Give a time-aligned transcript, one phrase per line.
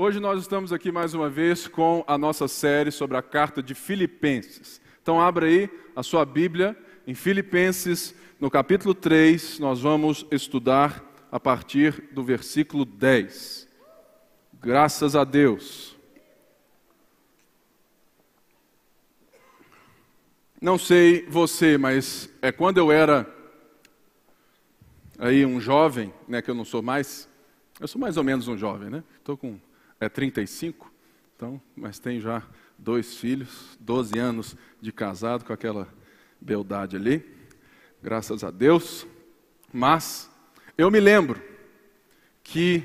[0.00, 3.74] hoje nós estamos aqui mais uma vez com a nossa série sobre a carta de
[3.74, 4.80] Filipenses.
[5.02, 6.74] Então, abra aí a sua Bíblia
[7.06, 13.68] em Filipenses, no capítulo 3, nós vamos estudar a partir do versículo 10.
[14.58, 15.94] Graças a Deus.
[20.58, 23.28] Não sei você, mas é quando eu era
[25.18, 27.28] aí um jovem, né, que eu não sou mais,
[27.78, 29.04] eu sou mais ou menos um jovem, né?
[29.18, 29.60] Estou com
[30.00, 30.90] é 35,
[31.36, 32.42] então, mas tenho já
[32.78, 35.86] dois filhos, 12 anos de casado com aquela
[36.40, 37.24] beldade ali,
[38.02, 39.06] graças a Deus.
[39.72, 40.30] Mas
[40.76, 41.40] eu me lembro
[42.42, 42.82] que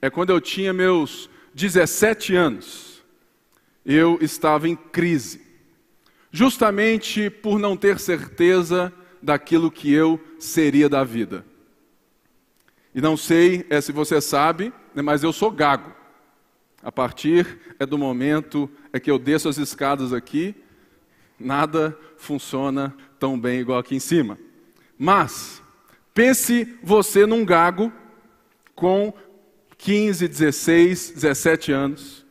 [0.00, 3.02] é quando eu tinha meus 17 anos,
[3.84, 5.40] eu estava em crise,
[6.30, 8.92] justamente por não ter certeza
[9.22, 11.44] daquilo que eu seria da vida.
[12.94, 15.97] E não sei é, se você sabe, né, mas eu sou gago.
[16.82, 20.54] A partir é do momento é que eu desço as escadas aqui,
[21.38, 24.38] nada funciona tão bem igual aqui em cima.
[24.96, 25.62] Mas
[26.14, 27.92] pense você num gago
[28.74, 29.12] com
[29.76, 32.26] 15, 16, 17 anos,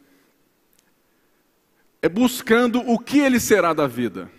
[2.01, 4.29] é buscando o que ele será da vida.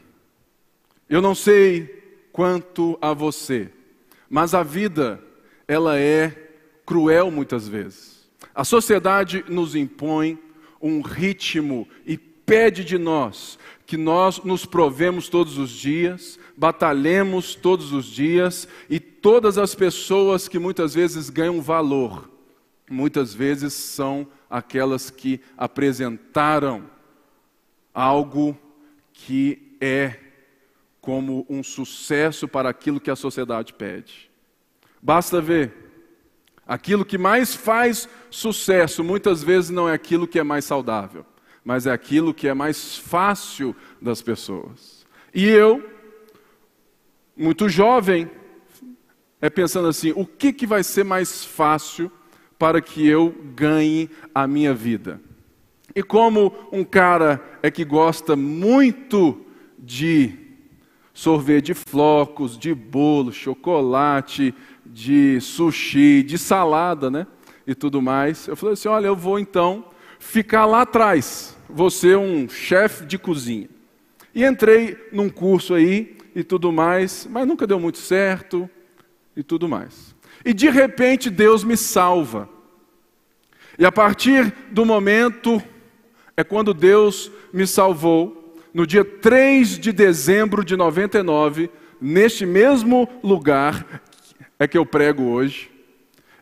[1.09, 3.71] Eu não sei quanto a você,
[4.29, 5.23] mas a vida
[5.67, 6.51] ela é
[6.87, 8.18] cruel muitas vezes.
[8.59, 10.37] A sociedade nos impõe
[10.83, 13.57] um ritmo e pede de nós
[13.87, 20.49] que nós nos provemos todos os dias, batalhemos todos os dias e todas as pessoas
[20.49, 22.29] que muitas vezes ganham valor,
[22.91, 26.83] muitas vezes são aquelas que apresentaram
[27.95, 28.59] algo
[29.13, 30.19] que é
[31.01, 34.29] como um sucesso para aquilo que a sociedade pede.
[35.01, 35.88] Basta ver.
[36.69, 41.25] Aquilo que mais faz sucesso muitas vezes não é aquilo que é mais saudável,
[41.65, 45.07] mas é aquilo que é mais fácil das pessoas.
[45.35, 45.83] E eu,
[47.35, 48.31] muito jovem,
[49.41, 52.13] é pensando assim: o que, que vai ser mais fácil
[52.59, 55.19] para que eu ganhe a minha vida?
[55.95, 59.41] E como um cara é que gosta muito
[59.79, 60.49] de
[61.15, 64.55] sorvete de flocos, de bolo, chocolate,
[64.99, 67.25] de sushi, de salada, né?
[67.65, 68.49] E tudo mais.
[68.49, 69.85] Eu falei assim: olha, eu vou então
[70.19, 71.57] ficar lá atrás,
[71.93, 73.69] ser um chefe de cozinha.
[74.35, 78.69] E entrei num curso aí e tudo mais, mas nunca deu muito certo
[79.37, 80.17] e tudo mais.
[80.45, 82.49] E de repente Deus me salva.
[83.79, 85.63] E a partir do momento,
[86.37, 91.71] é quando Deus me salvou, no dia 3 de dezembro de 99,
[92.01, 94.03] neste mesmo lugar,
[94.59, 95.71] é que eu prego hoje,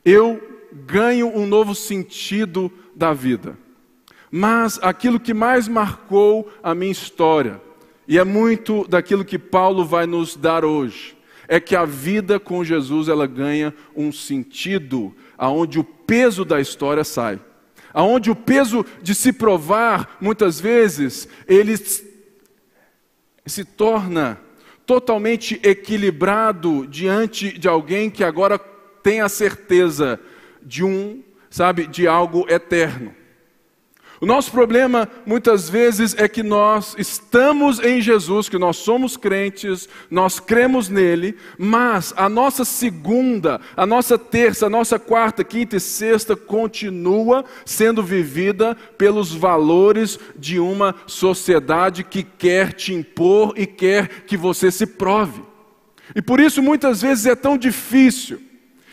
[0.05, 0.41] eu
[0.73, 3.59] ganho um novo sentido da vida.
[4.31, 7.61] Mas aquilo que mais marcou a minha história,
[8.09, 11.17] e é muito daquilo que Paulo vai nos dar hoje,
[11.49, 17.05] é que a vida com Jesus ela ganha um sentido aonde o peso da história
[17.05, 17.39] sai.
[17.93, 21.77] Aonde o peso de se provar, muitas vezes, ele
[23.47, 24.39] se torna
[24.87, 28.59] totalmente equilibrado diante de alguém que agora
[29.03, 30.19] tem a certeza
[30.63, 33.15] de um, sabe, de algo eterno.
[34.19, 39.87] O nosso problema muitas vezes é que nós estamos em Jesus, que nós somos crentes,
[40.11, 45.81] nós cremos nele, mas a nossa segunda, a nossa terça, a nossa quarta, quinta e
[45.81, 54.25] sexta continua sendo vivida pelos valores de uma sociedade que quer te impor e quer
[54.25, 55.43] que você se prove.
[56.15, 58.41] E por isso muitas vezes é tão difícil.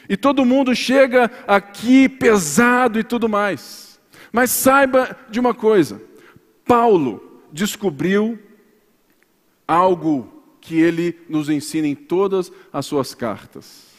[0.10, 3.93] E todo mundo chega aqui pesado e tudo mais.
[4.34, 6.02] Mas saiba de uma coisa:
[6.66, 8.40] Paulo descobriu
[9.68, 13.94] algo que ele nos ensina em todas as suas cartas.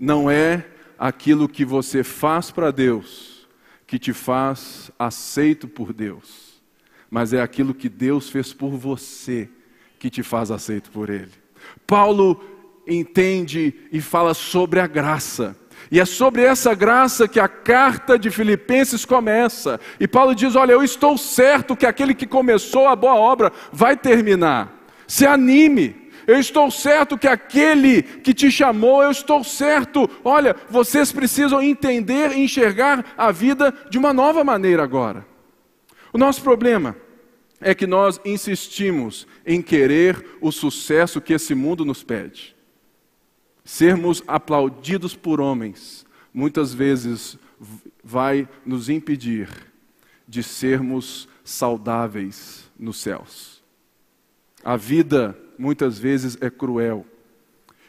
[0.00, 0.66] Não é
[0.98, 3.46] aquilo que você faz para Deus
[3.86, 6.60] que te faz aceito por Deus,
[7.10, 9.48] mas é aquilo que Deus fez por você
[9.98, 11.32] que te faz aceito por Ele.
[11.86, 12.42] Paulo
[12.86, 15.56] entende e fala sobre a graça.
[15.90, 19.80] E é sobre essa graça que a carta de Filipenses começa.
[19.98, 23.96] E Paulo diz: Olha, eu estou certo que aquele que começou a boa obra vai
[23.96, 24.84] terminar.
[25.06, 26.08] Se anime.
[26.26, 30.10] Eu estou certo que aquele que te chamou, eu estou certo.
[30.22, 35.26] Olha, vocês precisam entender e enxergar a vida de uma nova maneira agora.
[36.12, 36.94] O nosso problema
[37.62, 42.57] é que nós insistimos em querer o sucesso que esse mundo nos pede.
[43.68, 47.36] Sermos aplaudidos por homens muitas vezes
[48.02, 49.46] vai nos impedir
[50.26, 53.62] de sermos saudáveis nos céus.
[54.64, 57.04] A vida muitas vezes é cruel.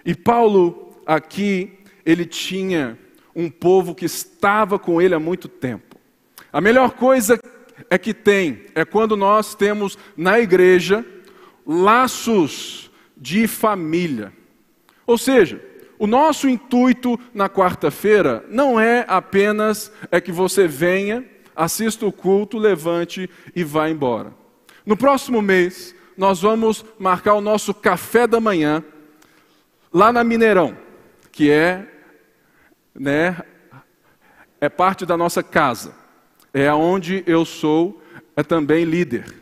[0.03, 2.99] E Paulo aqui, ele tinha
[3.33, 5.95] um povo que estava com ele há muito tempo.
[6.51, 7.39] A melhor coisa
[7.89, 11.05] é que tem é quando nós temos na igreja
[11.65, 14.33] laços de família.
[15.07, 15.68] Ou seja,
[15.99, 22.57] o nosso intuito na quarta-feira não é apenas é que você venha, assista o culto,
[22.57, 24.33] levante e vá embora.
[24.85, 28.81] No próximo mês, nós vamos marcar o nosso café da manhã
[29.91, 30.77] lá na Mineirão,
[31.33, 31.85] que é,
[32.95, 33.37] né,
[34.61, 35.93] é parte da nossa casa.
[36.53, 38.01] É onde eu sou,
[38.37, 39.35] é também líder.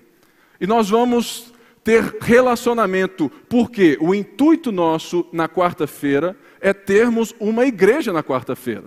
[0.59, 6.36] E nós vamos ter relacionamento, porque o intuito nosso na quarta-feira
[6.68, 8.86] é termos uma igreja na quarta-feira.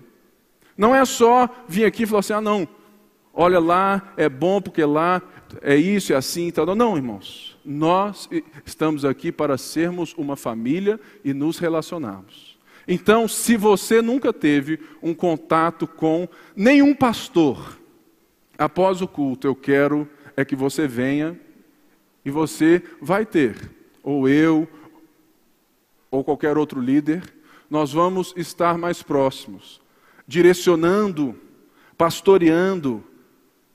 [0.76, 2.68] Não é só vir aqui e falar assim: ah, não,
[3.32, 5.22] olha lá, é bom porque lá
[5.62, 6.66] é isso, é assim e tal.
[6.74, 7.58] Não, irmãos.
[7.64, 8.28] Nós
[8.64, 12.58] estamos aqui para sermos uma família e nos relacionarmos.
[12.88, 17.78] Então, se você nunca teve um contato com nenhum pastor,
[18.58, 21.38] após o culto, eu quero é que você venha
[22.24, 23.70] e você vai ter,
[24.02, 24.66] ou eu,
[26.10, 27.22] ou qualquer outro líder,
[27.70, 29.80] nós vamos estar mais próximos,
[30.26, 31.38] direcionando,
[31.96, 33.04] pastoreando,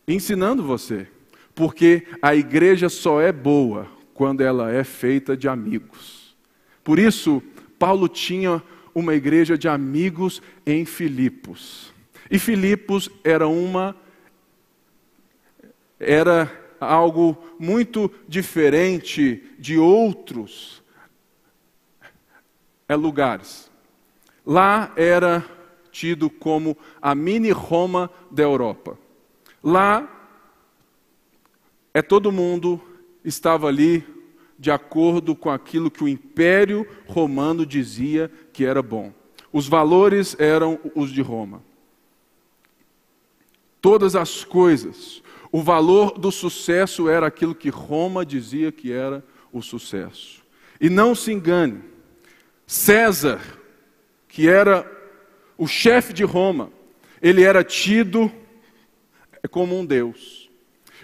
[0.06, 1.08] ensinando você.
[1.56, 6.36] Porque a igreja só é boa quando ela é feita de amigos.
[6.84, 7.42] Por isso,
[7.80, 8.62] Paulo tinha
[8.94, 11.94] uma igreja de amigos em Filipos.
[12.30, 13.96] E Filipos era uma
[15.98, 20.84] era algo muito diferente de outros
[22.88, 23.72] é, lugares.
[24.46, 25.44] Lá era
[25.92, 28.98] tido como a mini Roma da Europa.
[29.64, 30.12] Lá
[31.94, 32.82] é todo mundo
[33.24, 34.06] estava ali
[34.60, 39.14] de acordo com aquilo que o Império Romano dizia que era bom.
[39.52, 41.64] Os valores eram os de Roma.
[43.82, 49.62] Todas as coisas, o valor do sucesso era aquilo que Roma dizia que era o
[49.62, 50.44] sucesso.
[50.80, 51.82] E não se engane,
[52.68, 53.40] César
[54.36, 54.86] que era
[55.58, 56.70] o chefe de Roma,
[57.22, 58.30] ele era tido
[59.50, 60.50] como um Deus.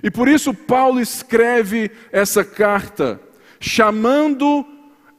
[0.04, 3.22] E por isso Paulo escreve essa carta,
[3.58, 4.66] chamando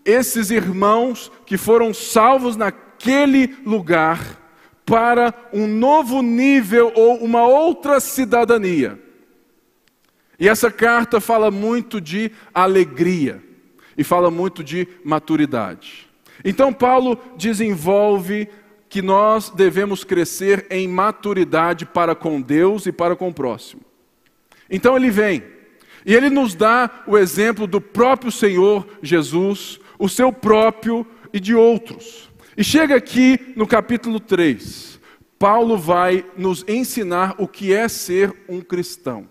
[0.04, 4.38] esses irmãos que foram salvos naquele lugar
[4.84, 9.00] para um novo nível ou uma outra cidadania.
[10.38, 13.42] E essa carta fala muito de alegria
[13.96, 16.11] e fala muito de maturidade.
[16.44, 18.48] Então, Paulo desenvolve
[18.88, 23.82] que nós devemos crescer em maturidade para com Deus e para com o próximo.
[24.70, 25.42] Então, ele vem
[26.04, 31.54] e ele nos dá o exemplo do próprio Senhor Jesus, o seu próprio e de
[31.54, 32.30] outros.
[32.56, 35.00] E chega aqui no capítulo 3.
[35.38, 39.28] Paulo vai nos ensinar o que é ser um cristão.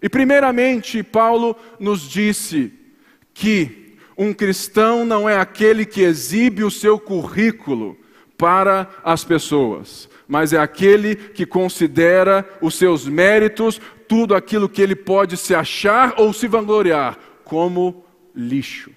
[0.00, 2.72] E primeiramente, Paulo nos disse
[3.34, 3.85] que
[4.16, 7.96] um cristão não é aquele que exibe o seu currículo
[8.38, 14.96] para as pessoas, mas é aquele que considera os seus méritos, tudo aquilo que ele
[14.96, 18.04] pode se achar ou se vangloriar, como
[18.34, 18.90] lixo.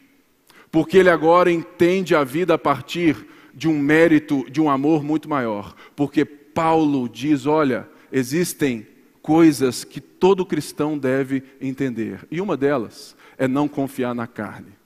[0.72, 5.28] Porque ele agora entende a vida a partir de um mérito, de um amor muito
[5.28, 5.76] maior.
[5.96, 8.88] Porque Paulo diz: olha, existem
[9.22, 14.79] coisas que todo cristão deve entender, e uma delas é não confiar na carne.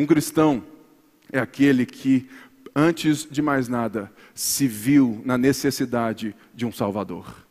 [0.00, 0.62] Um cristão
[1.30, 2.26] é aquele que,
[2.74, 7.46] antes de mais nada, se viu na necessidade de um Salvador.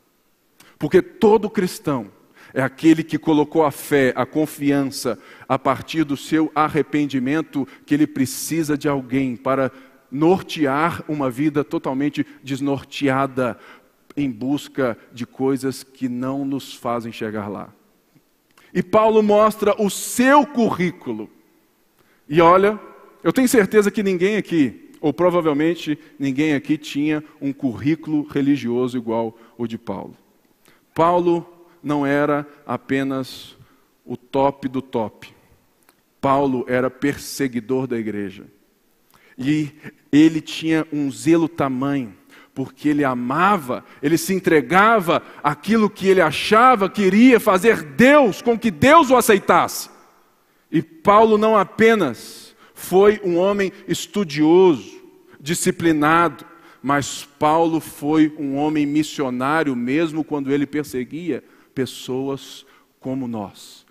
[0.79, 2.12] Porque todo cristão
[2.51, 8.08] é aquele que colocou a fé, a confiança, a partir do seu arrependimento, que ele
[8.08, 9.72] precisa de alguém para
[10.12, 13.60] nortear uma vida totalmente desnorteada
[14.18, 17.72] em busca de coisas que não nos fazem chegar lá.
[18.74, 21.29] E Paulo mostra o seu currículo
[22.30, 22.80] e olha,
[23.24, 29.36] eu tenho certeza que ninguém aqui, ou provavelmente ninguém aqui, tinha um currículo religioso igual
[29.58, 30.16] o de Paulo.
[30.94, 33.58] Paulo não era apenas
[34.06, 35.34] o top do top.
[36.22, 38.46] Paulo era perseguidor da igreja.
[39.38, 39.72] E
[40.12, 42.14] ele tinha um zelo tamanho,
[42.54, 48.60] porque ele amava, ele se entregava aquilo que ele achava que iria fazer Deus, com
[48.60, 49.90] que Deus o aceitasse.
[50.72, 55.02] E Paulo não apenas foi um homem estudioso,
[55.40, 56.46] disciplinado,
[56.82, 62.66] mas Paulo foi um homem missionário mesmo quando ele perseguia pessoas
[63.00, 63.86] como nós,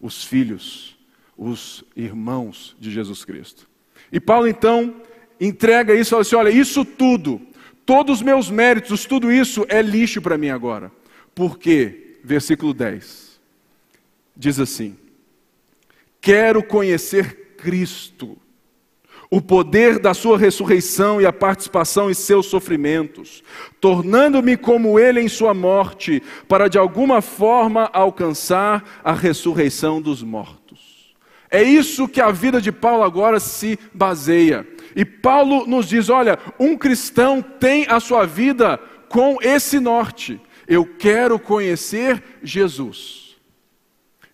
[0.00, 0.96] os filhos,
[1.36, 3.68] os irmãos de Jesus Cristo.
[4.10, 4.96] E Paulo então
[5.40, 7.40] entrega isso e fala assim: olha, isso tudo,
[7.86, 10.90] todos os meus méritos, tudo isso é lixo para mim agora.
[11.34, 12.18] Por quê?
[12.24, 13.40] Versículo 10
[14.36, 14.96] diz assim:
[16.22, 18.38] Quero conhecer Cristo
[19.32, 23.42] o poder da sua ressurreição e a participação em seus sofrimentos,
[23.80, 31.14] tornando-me como ele em sua morte, para de alguma forma alcançar a ressurreição dos mortos.
[31.50, 34.68] É isso que a vida de Paulo agora se baseia.
[34.94, 40.38] E Paulo nos diz: olha, um cristão tem a sua vida com esse norte.
[40.68, 43.21] Eu quero conhecer Jesus.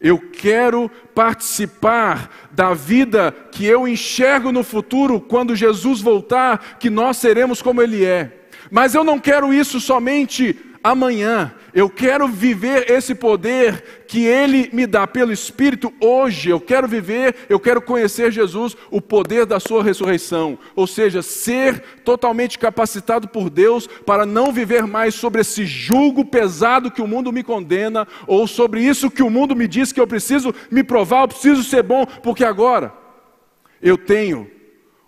[0.01, 7.17] Eu quero participar da vida que eu enxergo no futuro, quando Jesus voltar, que nós
[7.17, 8.45] seremos como Ele é.
[8.71, 11.53] Mas eu não quero isso somente amanhã.
[11.79, 16.51] Eu quero viver esse poder que Ele me dá pelo Espírito hoje.
[16.51, 20.59] Eu quero viver, eu quero conhecer Jesus, o poder da Sua ressurreição.
[20.75, 26.91] Ou seja, ser totalmente capacitado por Deus para não viver mais sobre esse julgo pesado
[26.91, 30.07] que o mundo me condena, ou sobre isso que o mundo me diz que eu
[30.09, 32.93] preciso me provar, eu preciso ser bom, porque agora
[33.81, 34.51] eu tenho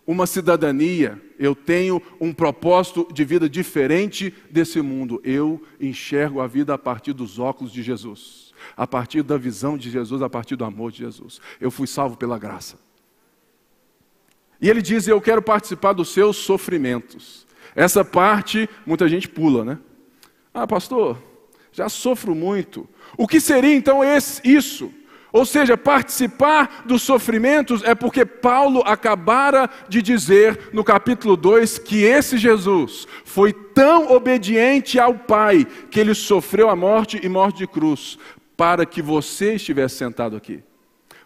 [0.07, 5.23] uma cidadania, eu tenho um propósito de vida diferente desse mundo.
[5.25, 9.91] Eu enxergo a vida a partir dos óculos de Jesus, a partir da visão de
[9.91, 11.41] Jesus, a partir do amor de Jesus.
[11.59, 12.79] Eu fui salvo pela graça.
[14.61, 17.47] E ele diz: Eu quero participar dos seus sofrimentos.
[17.75, 19.79] Essa parte muita gente pula, né?
[20.53, 21.17] Ah, pastor,
[21.73, 22.87] já sofro muito.
[23.17, 24.93] O que seria então esse, isso?
[25.33, 32.03] Ou seja, participar dos sofrimentos é porque Paulo acabara de dizer no capítulo 2 que
[32.03, 37.67] esse Jesus foi tão obediente ao Pai que ele sofreu a morte e morte de
[37.67, 38.19] cruz
[38.57, 40.63] para que você estivesse sentado aqui.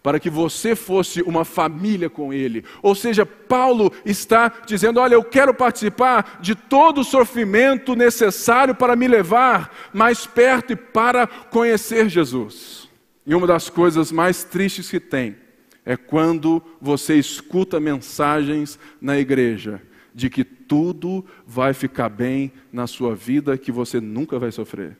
[0.03, 2.63] Para que você fosse uma família com Ele.
[2.83, 8.95] Ou seja, Paulo está dizendo: Olha, eu quero participar de todo o sofrimento necessário para
[8.95, 12.85] me levar mais perto e para conhecer Jesus.
[13.27, 15.37] E uma das coisas mais tristes que tem
[15.85, 19.83] é quando você escuta mensagens na igreja
[20.15, 24.97] de que tudo vai ficar bem na sua vida, que você nunca vai sofrer.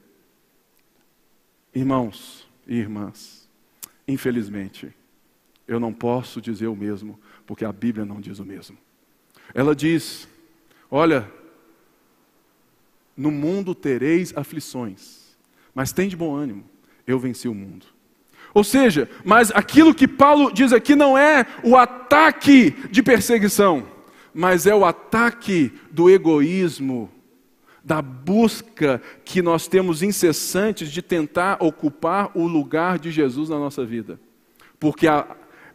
[1.75, 3.49] Irmãos e irmãs,
[4.07, 4.95] infelizmente,
[5.67, 8.77] eu não posso dizer o mesmo, porque a Bíblia não diz o mesmo.
[9.55, 10.29] Ela diz:
[10.91, 11.31] Olha,
[13.17, 15.37] no mundo tereis aflições,
[15.75, 16.65] mas tem de bom ânimo,
[17.07, 17.94] eu venci o mundo.
[18.55, 23.85] Ou seja, mas aquilo que Paulo diz aqui não é o ataque de perseguição,
[24.33, 27.11] mas é o ataque do egoísmo,
[27.85, 33.85] da busca que nós temos incessantes de tentar ocupar o lugar de Jesus na nossa
[33.85, 34.21] vida.
[34.79, 35.27] Porque, a,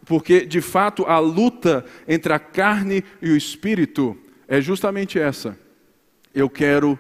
[0.06, 4.18] porque de fato, a luta entre a carne e o espírito
[4.48, 5.60] é justamente essa.
[6.34, 6.98] Eu quero,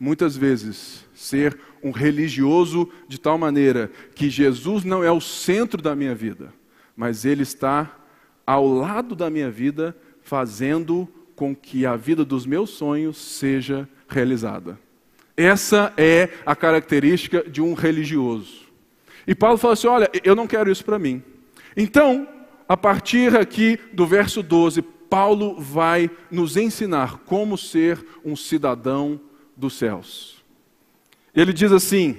[0.00, 5.94] muitas vezes, ser um religioso de tal maneira que Jesus não é o centro da
[5.94, 6.52] minha vida,
[6.96, 7.96] mas Ele está
[8.46, 14.78] ao lado da minha vida, fazendo com que a vida dos meus sonhos seja realizada.
[15.36, 18.66] Essa é a característica de um religioso.
[19.26, 21.22] E Paulo fala assim: olha, eu não quero isso para mim.
[21.76, 22.26] Então,
[22.68, 29.20] a partir aqui do verso 12, Paulo vai nos ensinar como ser um cidadão
[29.56, 30.37] dos céus.
[31.38, 32.16] Ele diz assim,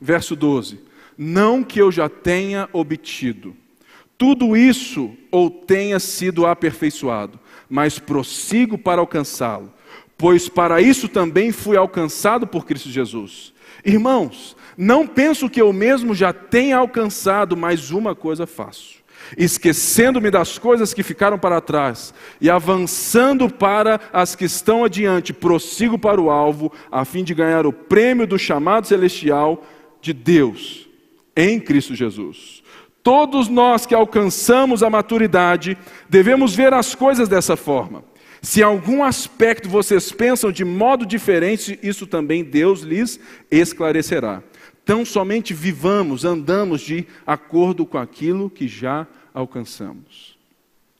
[0.00, 0.80] verso 12:
[1.16, 3.56] Não que eu já tenha obtido
[4.18, 7.38] tudo isso ou tenha sido aperfeiçoado,
[7.70, 9.72] mas prossigo para alcançá-lo,
[10.16, 13.54] pois para isso também fui alcançado por Cristo Jesus.
[13.84, 18.97] Irmãos, não penso que eu mesmo já tenha alcançado, mas uma coisa faço
[19.36, 25.98] esquecendo-me das coisas que ficaram para trás e avançando para as que estão adiante, prossigo
[25.98, 29.64] para o alvo, a fim de ganhar o prêmio do chamado celestial
[30.00, 30.88] de Deus
[31.36, 32.62] em Cristo Jesus.
[33.02, 38.04] Todos nós que alcançamos a maturidade devemos ver as coisas dessa forma.
[38.42, 43.18] Se em algum aspecto vocês pensam de modo diferente, isso também Deus lhes
[43.50, 44.42] esclarecerá.
[44.82, 49.06] Então, somente vivamos, andamos de acordo com aquilo que já
[49.38, 50.36] alcançamos.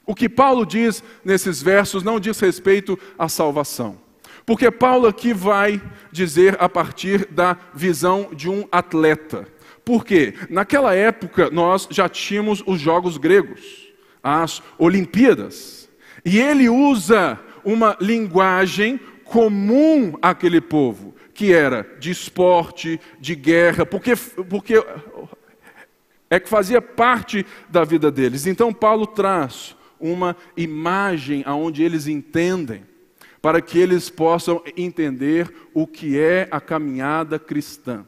[0.06, 3.98] O que Paulo diz nesses versos não diz respeito à salvação.
[4.46, 9.46] Porque Paulo aqui vai dizer a partir da visão de um atleta.
[9.84, 10.34] Por quê?
[10.48, 13.88] Naquela época nós já tínhamos os jogos gregos,
[14.22, 15.88] as Olimpíadas.
[16.24, 24.16] E ele usa uma linguagem comum àquele povo, que era de esporte, de guerra, porque,
[24.16, 24.82] porque
[26.30, 28.46] é que fazia parte da vida deles.
[28.46, 32.84] Então Paulo traz uma imagem aonde eles entendem,
[33.40, 38.04] para que eles possam entender o que é a caminhada cristã.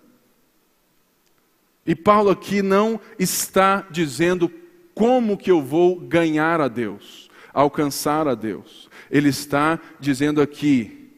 [1.86, 4.50] E Paulo aqui não está dizendo
[4.94, 8.88] como que eu vou ganhar a Deus, alcançar a Deus.
[9.10, 11.10] Ele está dizendo aqui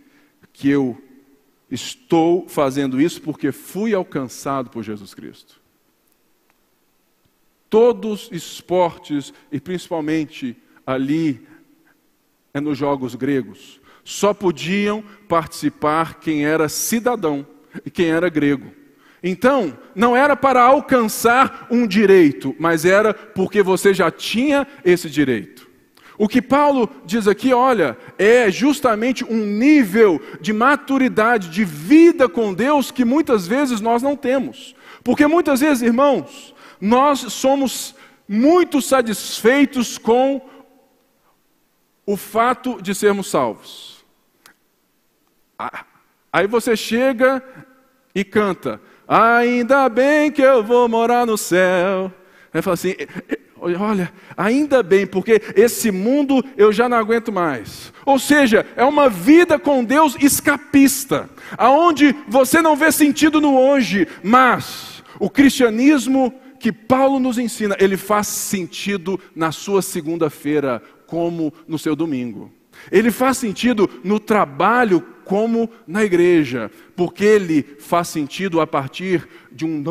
[0.52, 0.97] que eu
[1.71, 5.62] estou fazendo isso porque fui alcançado por Jesus Cristo.
[7.73, 10.55] Todos esportes, e principalmente
[10.87, 11.41] ali
[12.52, 17.47] é nos jogos gregos, só podiam participar quem era cidadão
[17.83, 18.71] e quem era grego.
[19.23, 25.67] Então, não era para alcançar um direito, mas era porque você já tinha esse direito.
[26.19, 32.52] O que Paulo diz aqui, olha, é justamente um nível de maturidade, de vida com
[32.52, 34.76] Deus que muitas vezes nós não temos.
[35.02, 36.51] Porque muitas vezes, irmãos,
[36.85, 37.95] nós somos
[38.27, 40.41] muito satisfeitos com
[42.05, 44.05] o fato de sermos salvos.
[46.33, 47.41] Aí você chega
[48.12, 52.12] e canta: Ainda bem que eu vou morar no céu.
[52.53, 52.97] Aí fala assim:
[53.79, 57.93] olha, ainda bem, porque esse mundo eu já não aguento mais.
[58.05, 64.09] Ou seja, é uma vida com Deus escapista, aonde você não vê sentido no hoje,
[64.21, 71.76] mas o cristianismo que Paulo nos ensina, ele faz sentido na sua segunda-feira, como no
[71.76, 72.52] seu domingo.
[72.90, 79.64] Ele faz sentido no trabalho como na igreja, porque ele faz sentido a partir de
[79.64, 79.83] um,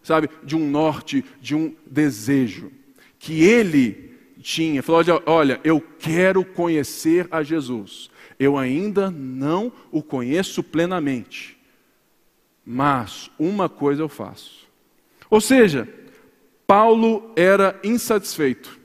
[0.00, 2.70] sabe, de um norte, de um desejo
[3.18, 4.80] que ele tinha.
[4.80, 8.08] Falou: olha, eu quero conhecer a Jesus.
[8.38, 11.58] Eu ainda não o conheço plenamente,
[12.64, 14.68] mas uma coisa eu faço.
[15.28, 15.88] Ou seja,
[16.72, 18.80] Paulo era insatisfeito.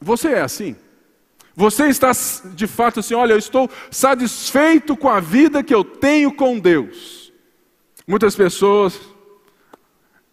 [0.00, 0.76] Você é assim?
[1.56, 2.12] Você está
[2.54, 7.32] de fato assim, olha, eu estou satisfeito com a vida que eu tenho com Deus.
[8.06, 9.00] Muitas pessoas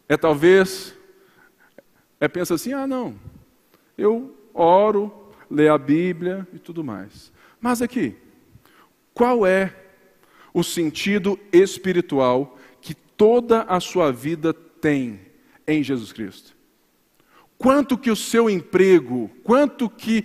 [0.08, 0.96] é talvez
[2.20, 3.20] é pensa assim, ah não,
[3.98, 5.12] eu oro,
[5.50, 7.32] leio a Bíblia e tudo mais.
[7.60, 8.16] Mas aqui,
[9.16, 9.74] qual é
[10.54, 15.28] o sentido espiritual que toda a sua vida tem
[15.72, 16.56] em Jesus Cristo?
[17.58, 20.24] Quanto que o seu emprego, quanto que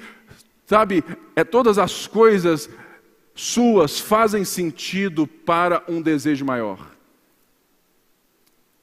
[0.67, 1.05] Sabe,
[1.37, 2.71] é todas as coisas
[3.35, 6.91] suas fazem sentido para um desejo maior.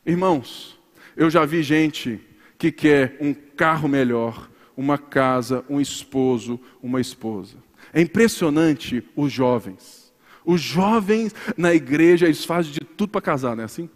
[0.06, 0.80] Irmãos,
[1.15, 2.19] eu já vi gente
[2.58, 7.58] que quer um carro melhor, uma casa, um esposo, uma esposa.
[7.93, 10.13] É impressionante os jovens.
[10.45, 13.89] Os jovens na igreja, eles fazem de tudo para casar, não é assim?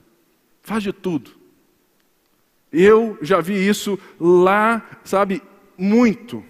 [0.62, 1.32] Faz de tudo.
[2.72, 5.42] Eu já vi isso lá, sabe,
[5.78, 6.44] muito.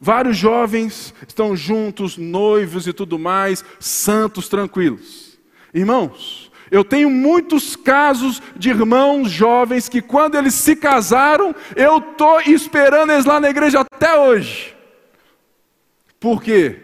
[0.00, 5.38] Vários jovens estão juntos, noivos e tudo mais, santos, tranquilos.
[5.72, 12.40] Irmãos, eu tenho muitos casos de irmãos jovens que, quando eles se casaram, eu estou
[12.40, 14.74] esperando eles lá na igreja até hoje.
[16.18, 16.83] Por quê?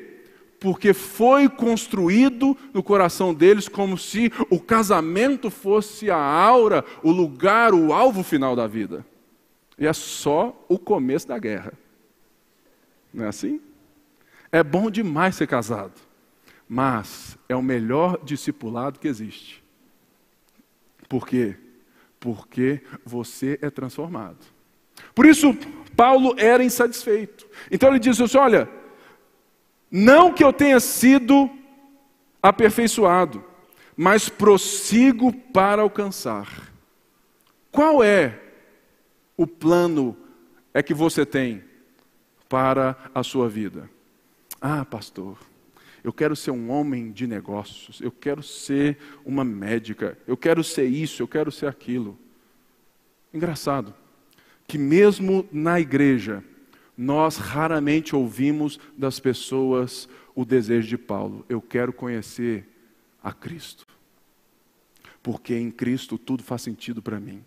[0.60, 7.72] Porque foi construído no coração deles como se o casamento fosse a aura, o lugar,
[7.72, 9.04] o alvo final da vida.
[9.78, 11.72] E é só o começo da guerra.
[13.12, 13.58] Não é assim?
[14.52, 15.94] É bom demais ser casado,
[16.68, 19.64] mas é o melhor discipulado que existe.
[21.08, 21.56] Por quê?
[22.20, 24.44] Porque você é transformado.
[25.14, 25.56] Por isso,
[25.96, 27.46] Paulo era insatisfeito.
[27.70, 28.68] Então ele diz assim: olha,
[29.90, 31.50] não que eu tenha sido
[32.42, 33.44] aperfeiçoado,
[33.96, 36.72] mas prossigo para alcançar.
[37.70, 38.38] Qual é
[39.36, 40.16] o plano
[40.72, 41.70] é que você tem?
[42.50, 43.88] para a sua vida.
[44.60, 45.38] Ah, pastor,
[46.02, 50.86] eu quero ser um homem de negócios, eu quero ser uma médica, eu quero ser
[50.86, 52.18] isso, eu quero ser aquilo.
[53.32, 53.94] Engraçado,
[54.66, 56.42] que mesmo na igreja,
[57.02, 62.68] nós raramente ouvimos das pessoas o desejo de Paulo: eu quero conhecer
[63.22, 63.86] a Cristo.
[65.22, 67.42] Porque em Cristo tudo faz sentido para mim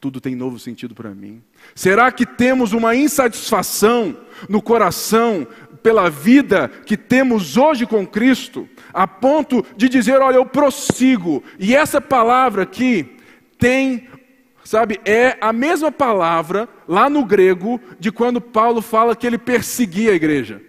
[0.00, 1.42] tudo tem novo sentido para mim?
[1.74, 4.14] Será que temos uma insatisfação
[4.50, 5.46] no coração
[5.82, 11.42] pela vida que temos hoje com Cristo, a ponto de dizer, olha, eu prossigo.
[11.58, 13.16] E essa palavra aqui
[13.58, 14.06] tem,
[14.64, 20.12] sabe, é a mesma palavra lá no grego de quando Paulo fala que ele perseguia
[20.12, 20.60] a igreja.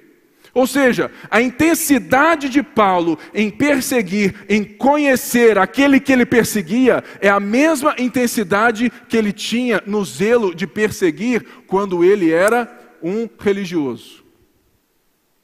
[0.54, 7.28] Ou seja, a intensidade de Paulo em perseguir, em conhecer aquele que ele perseguia, é
[7.28, 14.24] a mesma intensidade que ele tinha no zelo de perseguir quando ele era um religioso.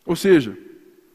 [0.06, 0.58] Ou seja,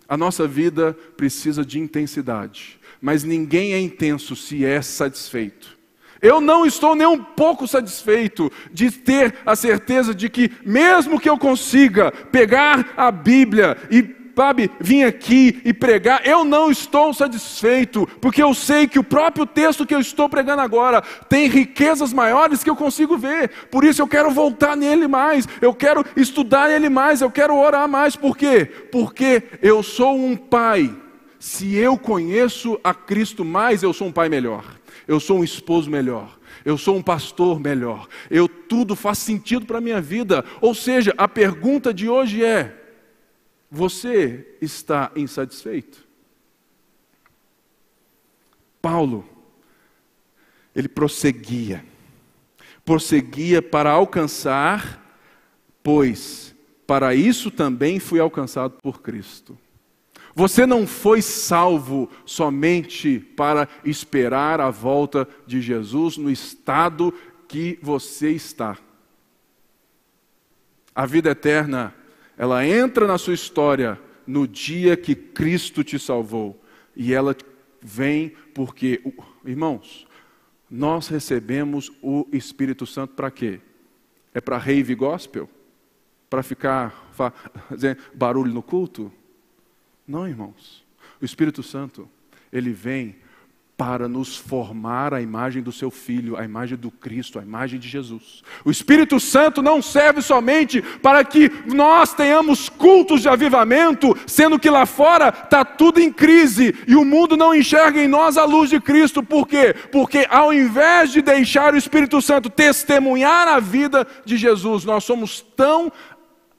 [0.06, 5.75] a nossa vida precisa de intensidade, mas ninguém é intenso se é satisfeito.
[6.20, 11.28] Eu não estou nem um pouco satisfeito de ter a certeza de que, mesmo que
[11.28, 18.06] eu consiga pegar a Bíblia e sabe, vir aqui e pregar, eu não estou satisfeito,
[18.20, 22.62] porque eu sei que o próprio texto que eu estou pregando agora tem riquezas maiores
[22.62, 26.90] que eu consigo ver, por isso eu quero voltar nele mais, eu quero estudar nele
[26.90, 28.66] mais, eu quero orar mais, por quê?
[28.92, 30.94] Porque eu sou um pai,
[31.38, 34.75] se eu conheço a Cristo mais, eu sou um pai melhor
[35.06, 39.78] eu sou um esposo melhor, eu sou um pastor melhor, eu tudo faz sentido para
[39.78, 40.44] a minha vida.
[40.60, 42.74] Ou seja, a pergunta de hoje é:
[43.70, 46.04] você está insatisfeito?
[48.82, 49.28] Paulo,
[50.74, 51.84] ele prosseguia,
[52.84, 55.02] prosseguia para alcançar,
[55.82, 56.54] pois
[56.86, 59.58] para isso também fui alcançado por Cristo.
[60.36, 67.10] Você não foi salvo somente para esperar a volta de Jesus no estado
[67.48, 68.76] que você está.
[70.94, 71.94] A vida eterna,
[72.36, 76.62] ela entra na sua história no dia que Cristo te salvou.
[76.94, 77.34] E ela
[77.80, 79.02] vem porque,
[79.42, 80.06] irmãos,
[80.70, 83.58] nós recebemos o Espírito Santo para quê?
[84.34, 85.48] É para rave gospel?
[86.28, 89.10] Para ficar fazendo barulho no culto?
[90.06, 90.84] Não, irmãos.
[91.20, 92.08] O Espírito Santo,
[92.52, 93.16] ele vem
[93.76, 97.86] para nos formar a imagem do seu filho, a imagem do Cristo, a imagem de
[97.86, 98.42] Jesus.
[98.64, 104.70] O Espírito Santo não serve somente para que nós tenhamos cultos de avivamento, sendo que
[104.70, 108.70] lá fora está tudo em crise e o mundo não enxerga em nós a luz
[108.70, 109.22] de Cristo.
[109.22, 109.74] Por quê?
[109.92, 115.42] Porque ao invés de deixar o Espírito Santo testemunhar a vida de Jesus, nós somos
[115.54, 115.92] tão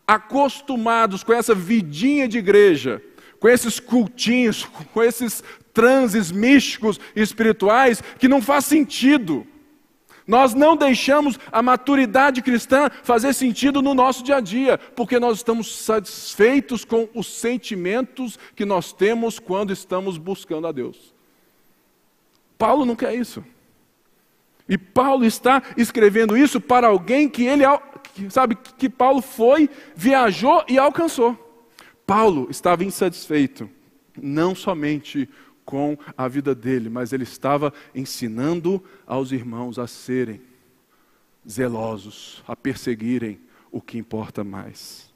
[0.05, 3.01] acostumados com essa vidinha de igreja
[3.39, 9.45] com esses cultinhos, com esses transes místicos e espirituais que não faz sentido.
[10.26, 15.38] Nós não deixamos a maturidade cristã fazer sentido no nosso dia a dia, porque nós
[15.38, 21.15] estamos satisfeitos com os sentimentos que nós temos quando estamos buscando a Deus.
[22.58, 23.43] Paulo não quer isso.
[24.67, 27.63] E Paulo está escrevendo isso para alguém que ele
[28.30, 31.46] sabe que Paulo foi, viajou e alcançou.
[32.08, 33.70] Paulo estava insatisfeito,
[34.17, 35.30] não somente
[35.65, 40.41] com a vida dele, mas ele estava ensinando aos irmãos a serem
[41.48, 45.13] zelosos, a perseguirem o que importa mais.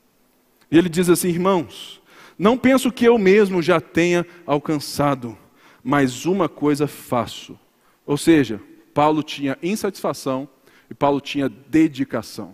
[0.69, 2.01] E ele diz assim: irmãos,
[2.37, 5.37] não penso que eu mesmo já tenha alcançado,
[5.81, 7.57] mas uma coisa faço.
[8.05, 8.61] Ou seja,
[8.93, 10.49] Paulo tinha insatisfação
[10.89, 12.53] e Paulo tinha dedicação.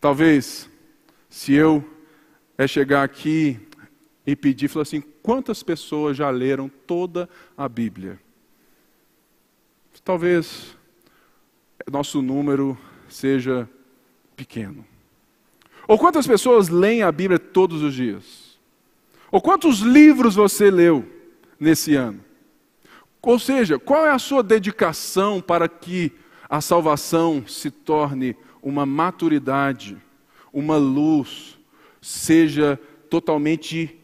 [0.00, 0.71] Talvez
[1.32, 1.82] se eu
[2.58, 3.58] é chegar aqui
[4.26, 8.20] e pedir, falar assim, quantas pessoas já leram toda a Bíblia?
[10.04, 10.76] Talvez
[11.90, 13.66] nosso número seja
[14.36, 14.84] pequeno.
[15.88, 18.58] Ou quantas pessoas leem a Bíblia todos os dias?
[19.30, 21.10] Ou quantos livros você leu
[21.58, 22.22] nesse ano?
[23.22, 26.12] Ou seja, qual é a sua dedicação para que
[26.46, 29.96] a salvação se torne uma maturidade?
[30.52, 31.58] Uma luz,
[32.00, 33.98] seja totalmente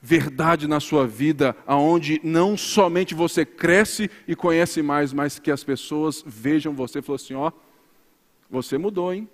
[0.00, 5.64] verdade na sua vida, aonde não somente você cresce e conhece mais, mas que as
[5.64, 7.50] pessoas vejam você e falem assim, ó,
[8.50, 9.26] você mudou, hein?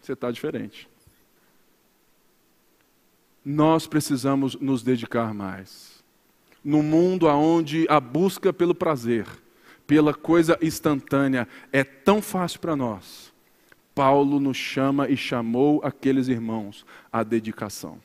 [0.00, 0.88] Você está diferente.
[3.44, 6.02] Nós precisamos nos dedicar mais.
[6.64, 9.26] No mundo onde a busca pelo prazer,
[9.86, 13.33] pela coisa instantânea é tão fácil para nós,
[13.94, 17.98] Paulo nos chama e chamou aqueles irmãos à dedicação.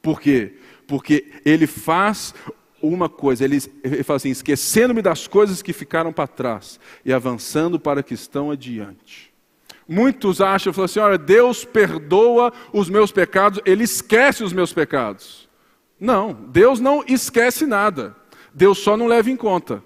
[0.00, 0.54] Por quê?
[0.86, 2.34] Porque ele faz
[2.80, 3.60] uma coisa, ele,
[4.04, 9.32] fala assim: esquecendo-me das coisas que ficaram para trás e avançando para que estão adiante.
[9.88, 15.48] Muitos acham, falam assim: olha, Deus perdoa os meus pecados, ele esquece os meus pecados.
[15.98, 18.14] Não, Deus não esquece nada,
[18.52, 19.82] Deus só não leva em conta.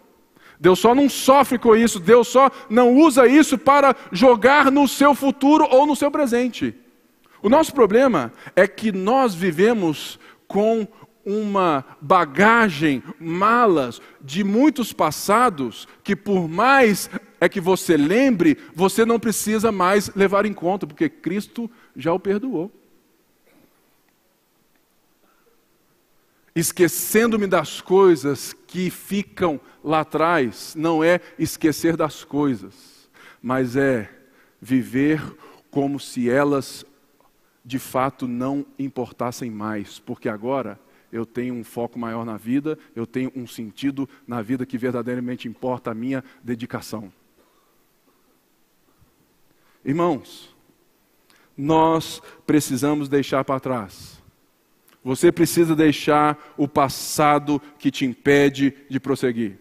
[0.61, 5.15] Deus só não sofre com isso, Deus só não usa isso para jogar no seu
[5.15, 6.75] futuro ou no seu presente.
[7.43, 10.19] O nosso problema é que nós vivemos
[10.49, 10.87] com
[11.25, 19.21] uma bagagem, malas de muitos passados, que por mais é que você lembre, você não
[19.21, 22.73] precisa mais levar em conta, porque Cristo já o perdoou.
[26.59, 33.09] Esquecendo-me das coisas que ficam lá atrás, não é esquecer das coisas,
[33.41, 34.11] mas é
[34.61, 35.23] viver
[35.71, 36.85] como se elas
[37.65, 40.81] de fato não importassem mais, porque agora
[41.13, 45.47] eu tenho um foco maior na vida, eu tenho um sentido na vida que verdadeiramente
[45.47, 47.13] importa a minha dedicação.
[49.85, 50.55] Irmãos,
[51.57, 54.18] nós precisamos deixar para trás.
[55.05, 59.59] Você precisa deixar o passado que te impede de prosseguir,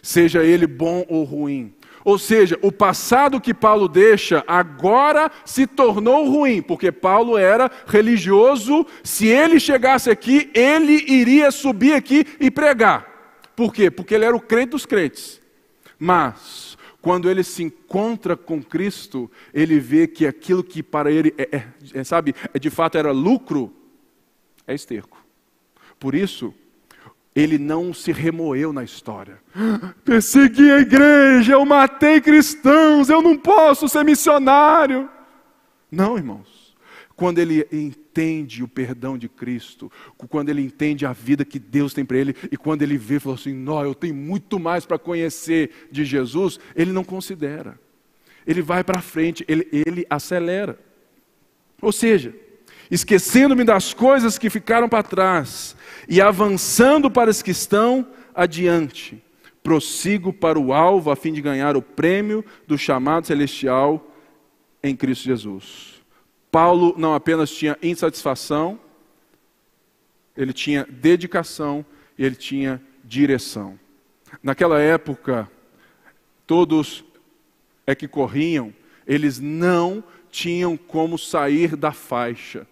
[0.00, 1.74] seja ele bom ou ruim.
[2.04, 8.84] Ou seja, o passado que Paulo deixa agora se tornou ruim, porque Paulo era religioso.
[9.04, 13.06] Se ele chegasse aqui, ele iria subir aqui e pregar.
[13.54, 13.90] Por quê?
[13.90, 15.40] Porque ele era o crente dos crentes.
[15.98, 21.48] Mas, quando ele se encontra com Cristo, ele vê que aquilo que para ele, é,
[21.56, 23.72] é, é sabe, é, de fato era lucro,
[24.66, 25.24] é esterco.
[25.98, 26.54] Por isso,
[27.34, 29.38] ele não se remoeu na história.
[30.04, 35.08] Persegui a igreja, eu matei cristãos, eu não posso ser missionário.
[35.90, 36.62] Não, irmãos.
[37.14, 39.92] Quando ele entende o perdão de Cristo,
[40.28, 43.36] quando ele entende a vida que Deus tem para ele, e quando ele vê, falou
[43.36, 47.78] assim: Não, eu tenho muito mais para conhecer de Jesus, ele não considera.
[48.46, 50.78] Ele vai para frente, ele, ele acelera.
[51.80, 52.34] Ou seja,
[52.90, 55.76] esquecendo-me das coisas que ficaram para trás
[56.08, 59.22] e avançando para as que estão adiante,
[59.62, 64.04] prossigo para o alvo a fim de ganhar o prêmio do chamado celestial
[64.82, 66.02] em Cristo Jesus.
[66.50, 68.78] Paulo não apenas tinha insatisfação,
[70.36, 71.84] ele tinha dedicação
[72.18, 73.78] e ele tinha direção.
[74.42, 75.50] Naquela época,
[76.46, 77.04] todos
[77.86, 78.72] é que corriam,
[79.06, 82.66] eles não tinham como sair da faixa.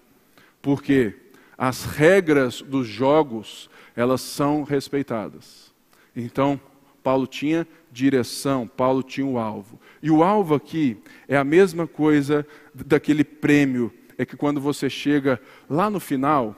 [0.63, 1.15] Porque
[1.57, 5.73] as regras dos jogos, elas são respeitadas.
[6.15, 6.61] Então,
[7.03, 9.81] Paulo tinha direção, Paulo tinha o alvo.
[10.03, 15.41] E o alvo aqui é a mesma coisa daquele prêmio, é que quando você chega
[15.69, 16.55] lá no final,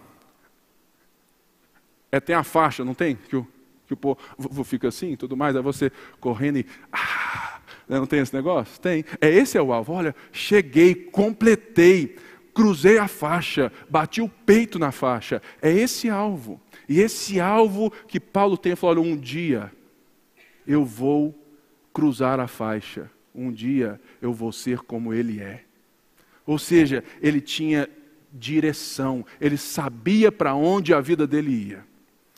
[2.11, 3.17] é, tem a faixa, não tem?
[3.17, 3.47] Que o,
[3.87, 6.67] que o povo fica assim tudo mais, aí você correndo e.
[6.93, 8.81] Ah, não tem esse negócio?
[8.81, 9.05] Tem.
[9.21, 9.93] É esse é o alvo.
[9.93, 12.17] Olha, cheguei, completei
[12.55, 15.41] cruzei a faixa, bati o peito na faixa.
[15.61, 16.61] É esse alvo.
[16.89, 19.73] E esse alvo que Paulo tem, falou: um dia
[20.67, 21.39] eu vou
[21.93, 25.65] cruzar a faixa, um dia eu vou ser como ele é.
[26.47, 27.89] Ou seja, ele tinha
[28.33, 31.85] direção, ele sabia para onde a vida dele ia.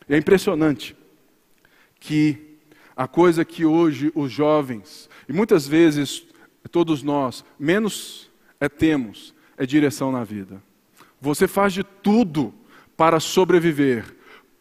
[0.09, 0.97] é impressionante
[2.01, 2.59] que
[2.97, 6.27] a coisa que hoje os jovens, e muitas vezes
[6.71, 10.63] todos nós, menos é temos, é direção na vida.
[11.21, 12.55] Você faz de tudo
[12.97, 14.05] para sobreviver,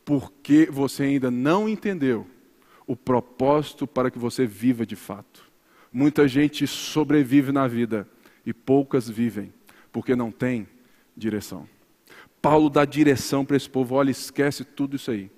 [0.05, 2.27] porque você ainda não entendeu
[2.85, 5.43] o propósito para que você viva de fato.
[5.91, 8.07] Muita gente sobrevive na vida
[8.45, 9.53] e poucas vivem,
[9.91, 10.67] porque não tem
[11.15, 11.67] direção.
[12.41, 15.31] Paulo dá direção para esse povo: olha, esquece tudo isso aí.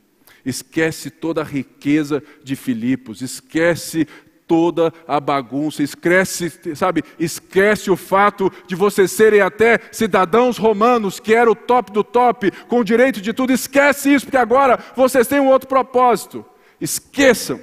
[0.46, 4.08] Esquece toda a riqueza de Filipos, esquece
[4.48, 11.34] toda a bagunça, esquece, sabe, esquece o fato de vocês serem até cidadãos romanos, que
[11.34, 15.28] era o top do top, com o direito de tudo, esquece isso, porque agora vocês
[15.28, 16.46] têm um outro propósito.
[16.80, 17.60] Esqueçam,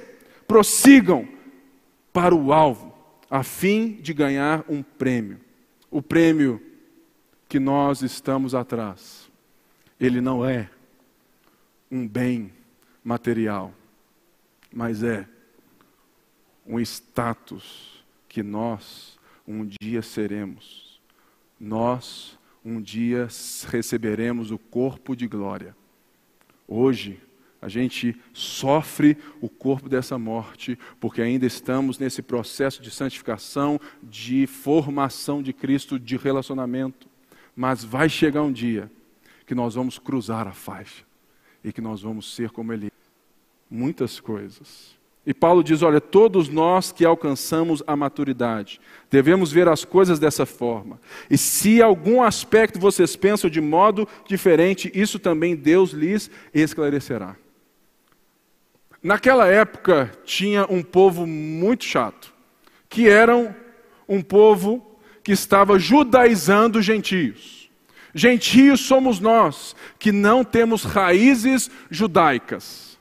[0.47, 1.27] prossigam
[2.11, 2.93] para o alvo,
[3.29, 5.39] a fim de ganhar um prêmio.
[5.89, 6.61] O prêmio
[7.47, 9.29] que nós estamos atrás,
[9.99, 10.69] ele não é
[11.91, 12.51] um bem
[13.03, 13.73] material,
[14.71, 15.27] mas é
[16.65, 21.01] um status que nós um dia seremos.
[21.59, 23.27] Nós um dia
[23.67, 25.75] receberemos o corpo de glória.
[26.67, 27.19] Hoje,
[27.61, 34.47] a gente sofre o corpo dessa morte, porque ainda estamos nesse processo de santificação, de
[34.47, 37.07] formação de Cristo, de relacionamento.
[37.55, 38.91] Mas vai chegar um dia
[39.45, 41.05] que nós vamos cruzar a faixa
[41.63, 42.91] e que nós vamos ser como Ele.
[43.69, 49.85] Muitas coisas e Paulo diz: olha, todos nós que alcançamos a maturidade, devemos ver as
[49.85, 50.99] coisas dessa forma.
[51.29, 57.35] E se algum aspecto vocês pensam de modo diferente, isso também Deus lhes esclarecerá.
[59.01, 62.33] Naquela época tinha um povo muito chato,
[62.89, 63.55] que eram
[64.07, 64.85] um povo
[65.23, 67.69] que estava judaizando gentios.
[68.13, 72.92] Gentios somos nós, que não temos raízes judaicas.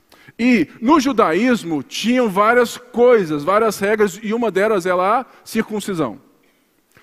[0.44, 6.20] E no judaísmo tinham várias coisas, várias regras, e uma delas é a circuncisão.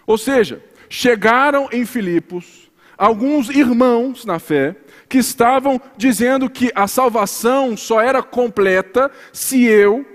[0.06, 4.76] Ou seja, chegaram em Filipos alguns irmãos na fé
[5.08, 10.06] que estavam dizendo que a salvação só era completa se eu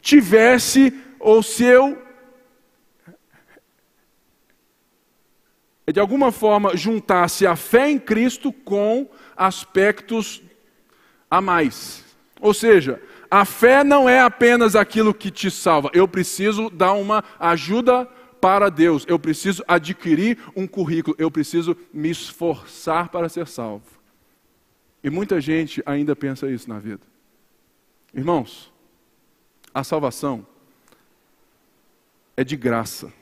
[0.00, 2.00] tivesse ou se eu
[5.92, 10.40] de alguma forma juntasse a fé em Cristo com aspectos
[11.28, 12.06] a mais.
[12.40, 15.90] Ou seja, a fé não é apenas aquilo que te salva.
[15.92, 18.06] Eu preciso dar uma ajuda
[18.40, 19.04] para Deus.
[19.08, 21.16] Eu preciso adquirir um currículo.
[21.18, 23.98] Eu preciso me esforçar para ser salvo.
[25.02, 27.02] E muita gente ainda pensa isso na vida.
[28.14, 28.72] Irmãos,
[29.74, 30.46] a salvação
[32.36, 33.12] é de graça.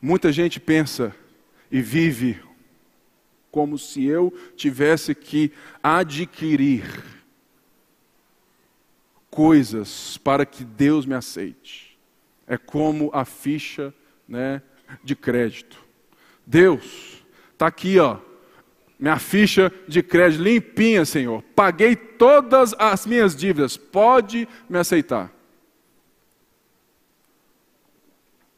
[0.00, 1.14] Muita gente pensa
[1.70, 2.40] e vive
[3.52, 7.04] como se eu tivesse que adquirir
[9.30, 11.98] coisas para que Deus me aceite.
[12.46, 13.94] É como a ficha
[14.26, 14.62] né,
[15.04, 15.78] de crédito.
[16.46, 18.18] Deus, está aqui, ó,
[18.98, 21.42] minha ficha de crédito limpinha, Senhor.
[21.54, 23.76] Paguei todas as minhas dívidas.
[23.76, 25.30] Pode me aceitar.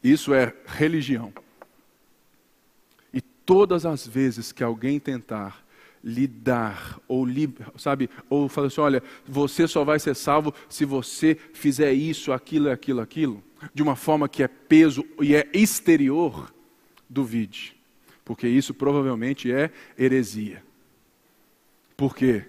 [0.01, 1.33] Isso é religião
[3.45, 5.65] todas as vezes que alguém tentar
[6.03, 7.25] lidar ou
[7.77, 12.69] sabe ou falar assim, olha, você só vai ser salvo se você fizer isso, aquilo,
[12.69, 16.53] aquilo, aquilo, de uma forma que é peso e é exterior,
[17.09, 17.75] duvide,
[18.23, 20.63] porque isso provavelmente é heresia.
[21.97, 22.45] Porque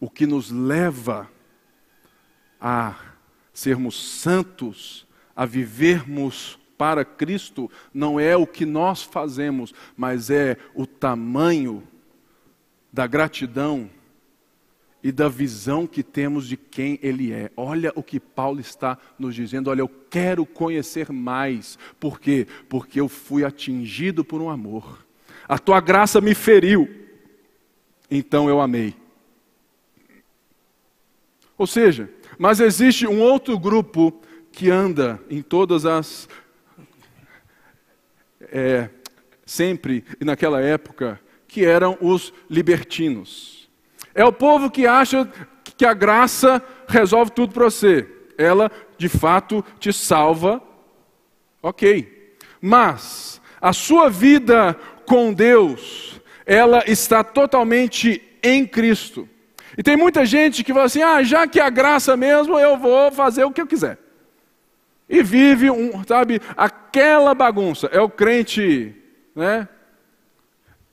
[0.00, 1.30] o que nos leva
[2.60, 2.94] a
[3.52, 10.86] sermos santos, a vivermos para Cristo não é o que nós fazemos, mas é o
[10.86, 11.82] tamanho
[12.92, 13.90] da gratidão
[15.02, 17.50] e da visão que temos de quem Ele é.
[17.56, 19.68] Olha o que Paulo está nos dizendo.
[19.68, 21.78] Olha, eu quero conhecer mais.
[22.00, 22.46] Por quê?
[22.70, 25.04] Porque eu fui atingido por um amor.
[25.46, 26.88] A tua graça me feriu,
[28.10, 28.94] então eu amei.
[31.58, 36.28] Ou seja, mas existe um outro grupo que anda em todas as
[38.52, 38.88] é,
[39.46, 43.68] sempre e naquela época, que eram os libertinos.
[44.14, 45.30] É o povo que acha
[45.76, 48.08] que a graça resolve tudo para você.
[48.36, 50.62] Ela, de fato, te salva,
[51.62, 52.36] ok.
[52.60, 54.74] Mas a sua vida
[55.06, 59.28] com Deus, ela está totalmente em Cristo.
[59.76, 62.76] E tem muita gente que fala assim: ah, já que é a graça mesmo, eu
[62.76, 63.98] vou fazer o que eu quiser.
[65.08, 66.40] E vive, um, sabe,
[66.94, 67.88] aquela bagunça.
[67.88, 68.94] É o crente,
[69.34, 69.68] né?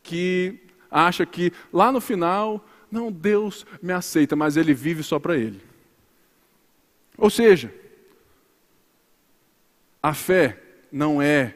[0.01, 0.59] Que
[0.89, 5.61] acha que lá no final, não, Deus me aceita, mas ele vive só para ele.
[7.15, 7.71] Ou seja,
[10.01, 10.59] a fé
[10.91, 11.55] não é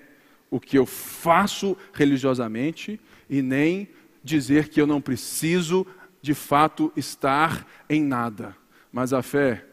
[0.51, 3.89] o que eu faço religiosamente e nem
[4.23, 5.87] dizer que eu não preciso
[6.21, 8.55] de fato estar em nada.
[8.91, 9.65] Mas a fé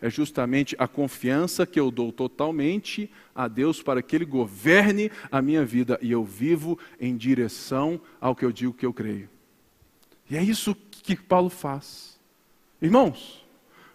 [0.00, 5.40] é justamente a confiança que eu dou totalmente a Deus para que Ele governe a
[5.40, 9.28] minha vida e eu vivo em direção ao que eu digo que eu creio.
[10.28, 12.18] E é isso que Paulo faz.
[12.80, 13.46] Irmãos,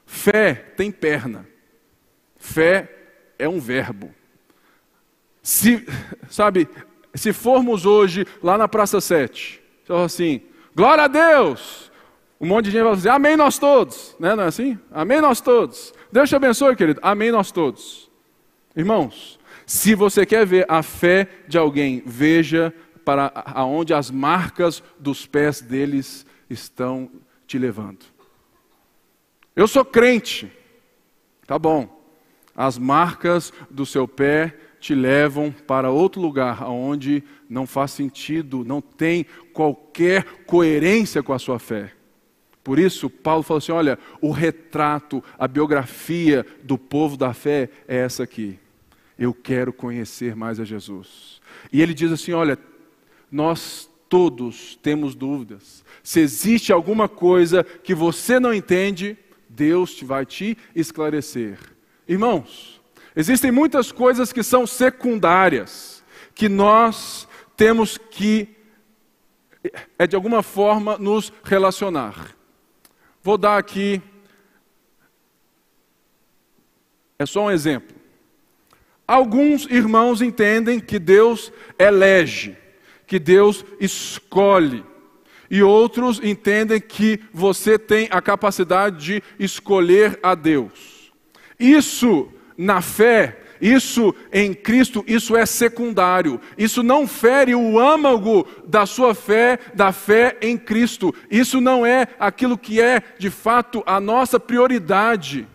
[0.06, 1.48] fé tem perna,
[2.38, 2.90] fé
[3.38, 4.14] é um verbo.
[5.44, 5.86] Se,
[6.30, 6.68] sabe,
[7.14, 10.42] se formos hoje lá na Praça 7, assim,
[10.76, 11.91] glória a Deus,
[12.42, 14.16] um monte de gente vai dizer, amém nós todos.
[14.20, 14.36] Né?
[14.36, 14.78] Não é assim?
[14.92, 15.94] Amém nós todos.
[16.12, 17.00] Deus te abençoe, querido.
[17.04, 18.10] Amém nós todos.
[18.76, 22.74] Irmãos, se você quer ver a fé de alguém, veja
[23.06, 27.12] para aonde as marcas dos pés deles estão
[27.46, 28.00] te levando.
[29.56, 30.52] Eu sou crente.
[31.46, 32.02] Tá bom.
[32.56, 38.82] As marcas do seu pé te levam para outro lugar onde não faz sentido, não
[38.82, 41.92] tem qualquer coerência com a sua fé.
[42.64, 47.98] Por isso, Paulo falou assim: olha, o retrato, a biografia do povo da fé é
[47.98, 48.60] essa aqui.
[49.18, 51.42] Eu quero conhecer mais a Jesus.
[51.72, 52.58] E ele diz assim: olha,
[53.32, 55.84] nós todos temos dúvidas.
[56.04, 61.58] Se existe alguma coisa que você não entende, Deus vai te esclarecer.
[62.08, 62.82] Irmãos,
[63.16, 66.04] existem muitas coisas que são secundárias,
[66.36, 68.50] que nós temos que,
[69.98, 72.36] é de alguma forma, nos relacionar.
[73.24, 74.02] Vou dar aqui.
[77.20, 77.96] É só um exemplo.
[79.08, 82.58] Alguns irmãos entendem que Deus elege,
[83.06, 84.84] que Deus escolhe.
[85.50, 91.12] E outros entendem que você tem a capacidade de escolher a Deus.
[91.60, 96.42] Isso, na fé, isso em Cristo, isso é secundário.
[96.58, 101.14] Isso não fere o âmago da sua fé, da fé em Cristo.
[101.30, 105.48] Isso não é aquilo que é, de fato, a nossa prioridade.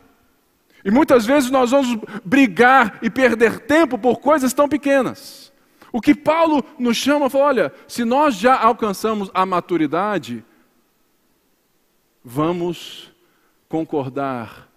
[0.85, 5.53] E muitas vezes nós vamos brigar e perder tempo por coisas tão pequenas.
[5.93, 10.45] O que Paulo nos chama, fala, olha, se nós já alcançamos a maturidade,
[12.23, 13.13] vamos
[13.69, 14.69] concordar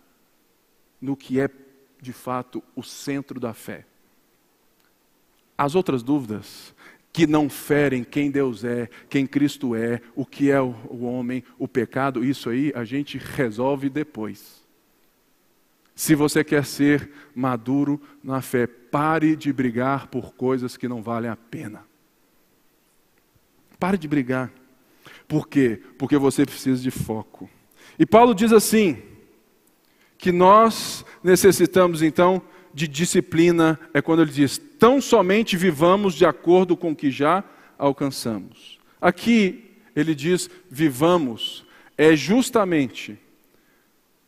[1.00, 1.48] no que é
[2.02, 3.86] de fato o centro da fé.
[5.58, 6.74] As outras dúvidas
[7.12, 11.68] que não ferem quem Deus é, quem Cristo é, o que é o homem, o
[11.68, 14.60] pecado, isso aí a gente resolve depois.
[15.96, 21.30] Se você quer ser maduro na fé, pare de brigar por coisas que não valem
[21.30, 21.84] a pena.
[23.78, 24.50] Pare de brigar.
[25.28, 25.82] Por quê?
[25.98, 27.50] Porque você precisa de foco.
[27.98, 29.02] E Paulo diz assim:
[30.20, 32.42] que nós necessitamos então
[32.72, 37.44] de disciplina, é quando ele diz: tão somente vivamos de acordo com o que já
[37.78, 38.78] alcançamos.
[39.02, 41.66] Aqui ele diz: vivamos,
[41.98, 43.18] é justamente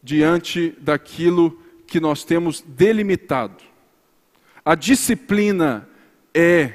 [0.02, 3.64] diante daquilo que nós temos delimitado.
[4.64, 5.88] A disciplina
[6.34, 6.74] é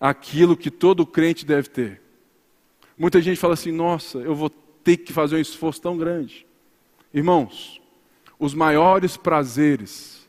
[0.00, 2.02] aquilo que todo crente deve ter.
[2.98, 6.44] Muita gente fala assim: nossa, eu vou ter que fazer um esforço tão grande.
[7.14, 7.79] Irmãos,
[8.40, 10.26] os maiores prazeres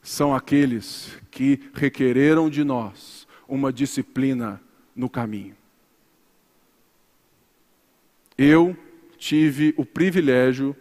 [0.00, 4.58] são aqueles que requereram de nós uma disciplina
[4.96, 5.54] no caminho.
[8.38, 8.74] Eu
[9.18, 10.74] tive o privilégio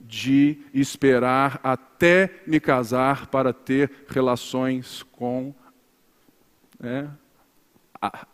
[0.00, 5.54] de esperar até me casar para ter relações com
[6.78, 7.08] né,
[8.02, 8.26] a,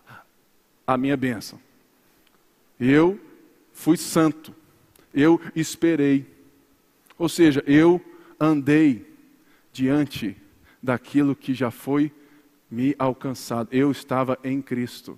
[0.87, 1.61] a minha bênção.
[2.81, 3.21] Eu
[3.71, 4.55] fui santo,
[5.13, 6.32] eu esperei.
[7.23, 8.01] Ou seja, eu
[8.41, 9.07] andei
[9.73, 10.37] diante
[10.83, 12.11] daquilo que já foi
[12.69, 13.69] me alcançado.
[13.71, 15.17] Eu estava em Cristo.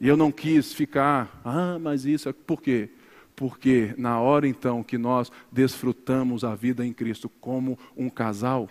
[0.00, 2.32] E eu não quis ficar, ah, mas isso é.
[2.32, 2.90] Por quê?
[3.36, 8.68] Porque na hora então que nós desfrutamos a vida em Cristo como um casal,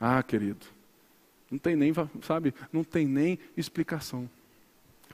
[0.00, 0.66] ah, querido,
[1.48, 1.92] não tem nem,
[2.22, 4.28] sabe, não tem nem explicação.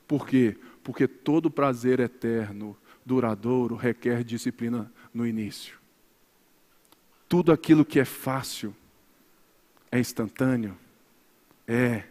[0.07, 0.57] Por quê?
[0.83, 2.75] Porque todo prazer eterno,
[3.05, 5.77] duradouro, requer disciplina no início.
[7.29, 8.75] Tudo aquilo que é fácil,
[9.91, 10.77] é instantâneo,
[11.67, 12.05] é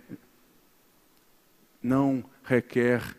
[1.82, 3.18] não requer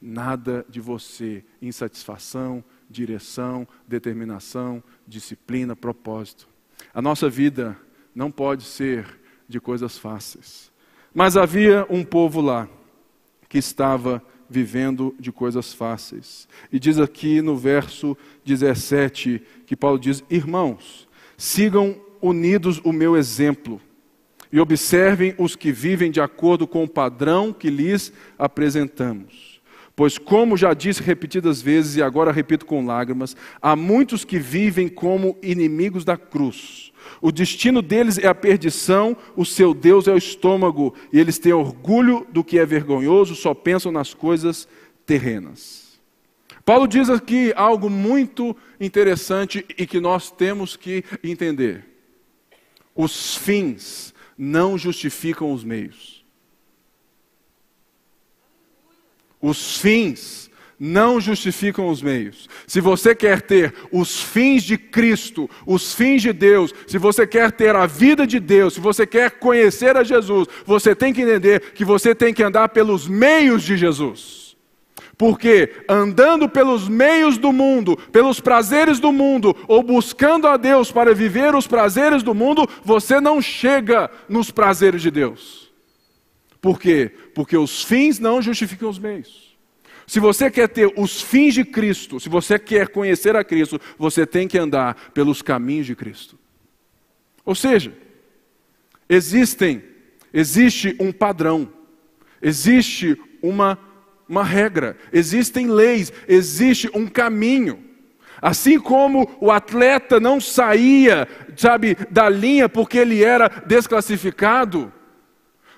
[0.00, 6.48] nada de você, insatisfação, direção, determinação, disciplina, propósito.
[6.92, 7.78] A nossa vida
[8.14, 10.70] não pode ser de coisas fáceis.
[11.14, 12.68] Mas havia um povo lá
[13.48, 14.22] que estava
[14.54, 16.46] vivendo de coisas fáceis.
[16.72, 23.80] E diz aqui no verso 17 que Paulo diz: Irmãos, sigam unidos o meu exemplo
[24.52, 29.60] e observem os que vivem de acordo com o padrão que lhes apresentamos.
[29.96, 34.88] Pois, como já disse repetidas vezes e agora repito com lágrimas, há muitos que vivem
[34.88, 36.92] como inimigos da cruz.
[37.20, 41.52] O destino deles é a perdição, o seu Deus é o estômago, e eles têm
[41.52, 44.68] orgulho do que é vergonhoso, só pensam nas coisas
[45.06, 46.00] terrenas.
[46.64, 51.84] Paulo diz aqui algo muito interessante e que nós temos que entender.
[52.94, 56.24] Os fins não justificam os meios.
[59.40, 60.50] Os fins
[60.84, 62.46] não justificam os meios.
[62.66, 67.50] Se você quer ter os fins de Cristo, os fins de Deus, se você quer
[67.50, 71.72] ter a vida de Deus, se você quer conhecer a Jesus, você tem que entender
[71.72, 74.44] que você tem que andar pelos meios de Jesus.
[75.16, 81.14] Porque andando pelos meios do mundo, pelos prazeres do mundo, ou buscando a Deus para
[81.14, 85.72] viver os prazeres do mundo, você não chega nos prazeres de Deus.
[86.60, 87.10] Por quê?
[87.34, 89.53] Porque os fins não justificam os meios.
[90.06, 94.26] Se você quer ter os fins de Cristo, se você quer conhecer a Cristo, você
[94.26, 96.38] tem que andar pelos caminhos de Cristo.
[97.44, 97.92] Ou seja,
[99.08, 99.82] existem,
[100.32, 101.70] existe um padrão,
[102.40, 103.78] existe uma,
[104.28, 107.82] uma regra, existem leis, existe um caminho.
[108.40, 111.26] Assim como o atleta não saía,
[111.56, 114.92] sabe, da linha porque ele era desclassificado,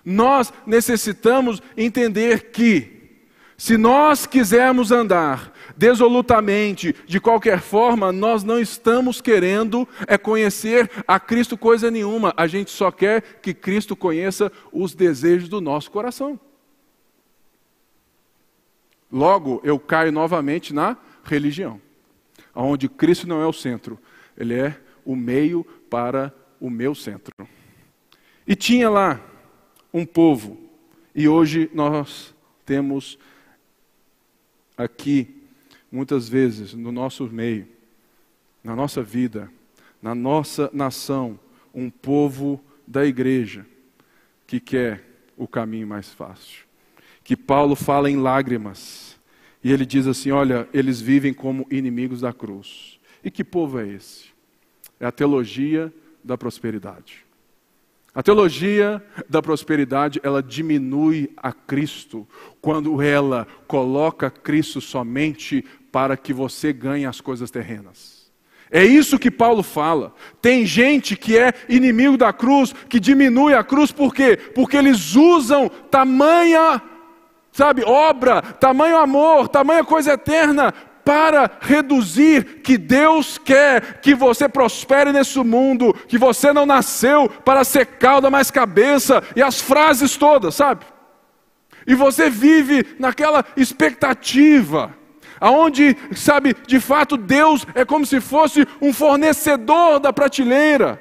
[0.05, 2.96] nós necessitamos entender que,
[3.57, 11.19] se nós quisermos andar desolutamente, de qualquer forma, nós não estamos querendo é conhecer a
[11.19, 16.39] Cristo coisa nenhuma, a gente só quer que Cristo conheça os desejos do nosso coração.
[19.11, 21.81] Logo, eu caio novamente na religião,
[22.55, 23.99] onde Cristo não é o centro,
[24.37, 27.33] ele é o meio para o meu centro.
[28.47, 29.21] E tinha lá
[29.93, 30.59] um povo,
[31.15, 32.35] e hoje nós
[32.65, 33.19] temos
[34.77, 35.43] aqui,
[35.91, 37.67] muitas vezes, no nosso meio,
[38.63, 39.51] na nossa vida,
[40.03, 41.39] na nossa nação,
[41.75, 43.67] um povo da igreja
[44.47, 45.05] que quer
[45.37, 46.65] o caminho mais fácil.
[47.25, 49.19] Que Paulo fala em lágrimas.
[49.63, 53.01] E ele diz assim: Olha, eles vivem como inimigos da cruz.
[53.25, 54.27] E que povo é esse?
[55.01, 57.26] É a teologia da prosperidade.
[58.17, 62.27] A teologia da prosperidade, ela diminui a Cristo
[62.63, 65.63] quando ela coloca Cristo somente
[65.93, 68.33] para que você ganhe as coisas terrenas.
[68.71, 70.15] É isso que Paulo fala.
[70.41, 74.35] Tem gente que é inimigo da cruz, que diminui a cruz, por quê?
[74.55, 76.81] Porque eles usam tamanha,
[77.53, 80.73] sabe, obra, tamanho amor, tamanha coisa eterna
[81.07, 87.63] para reduzir que Deus quer que você prospere nesse mundo, que você não nasceu para
[87.63, 90.85] ser cauda mais cabeça, e as frases todas, sabe?
[91.87, 94.93] E você vive naquela expectativa,
[95.41, 101.01] aonde, sabe, de fato Deus é como se fosse um fornecedor da prateleira.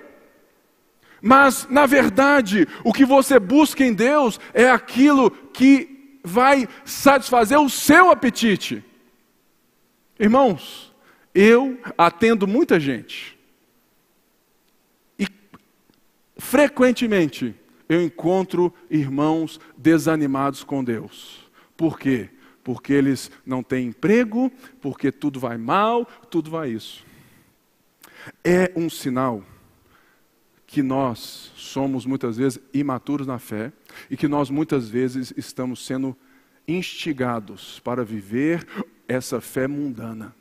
[1.19, 7.71] Mas, na verdade, o que você busca em Deus é aquilo que vai satisfazer o
[7.71, 8.84] seu apetite.
[10.19, 10.93] Irmãos,
[11.33, 13.37] eu atendo muita gente.
[15.19, 15.27] E
[16.37, 17.53] frequentemente
[17.89, 21.49] eu encontro irmãos desanimados com Deus.
[21.75, 22.29] Por quê?
[22.63, 24.51] Porque eles não têm emprego,
[24.81, 27.05] porque tudo vai mal, tudo vai isso.
[28.43, 29.43] É um sinal
[30.65, 33.71] que nós somos muitas vezes imaturos na fé
[34.09, 36.17] e que nós muitas vezes estamos sendo
[36.67, 38.65] instigados para viver
[39.07, 40.35] essa fé mundana,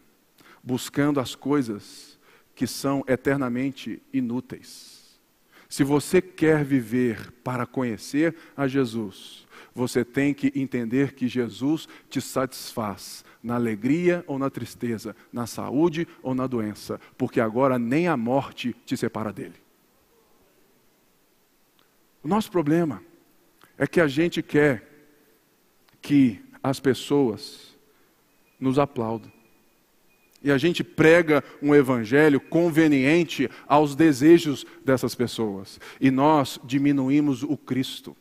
[0.63, 2.19] buscando as coisas
[2.55, 4.95] que são eternamente inúteis.
[5.69, 12.21] Se você quer viver para conhecer a Jesus, você tem que entender que Jesus te
[12.21, 18.17] satisfaz na alegria ou na tristeza, na saúde ou na doença, porque agora nem a
[18.17, 19.57] morte te separa dele.
[22.23, 23.03] O nosso problema
[23.77, 24.91] é que a gente quer
[26.01, 27.74] que as pessoas
[28.65, 29.31] nos aplaudam.
[30.43, 35.79] E a gente prega um evangelho conveniente aos desejos dessas pessoas.
[36.01, 38.17] E nós diminuímos o Cristo.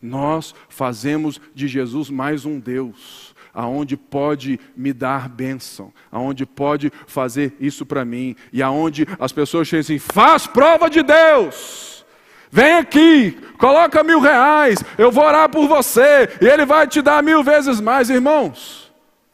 [0.00, 7.54] Nós fazemos de Jesus mais um Deus, aonde pode me dar bênção, aonde pode fazer
[7.60, 12.04] isso para mim, e aonde as pessoas chegam assim: faz prova de Deus.
[12.50, 17.22] Vem aqui, coloca mil reais, eu vou orar por você, e ele vai te dar
[17.22, 18.81] mil vezes mais, irmãos.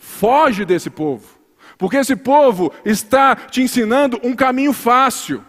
[0.08, 1.38] Foge desse povo,
[1.76, 5.44] porque esse povo está te ensinando um caminho fácil,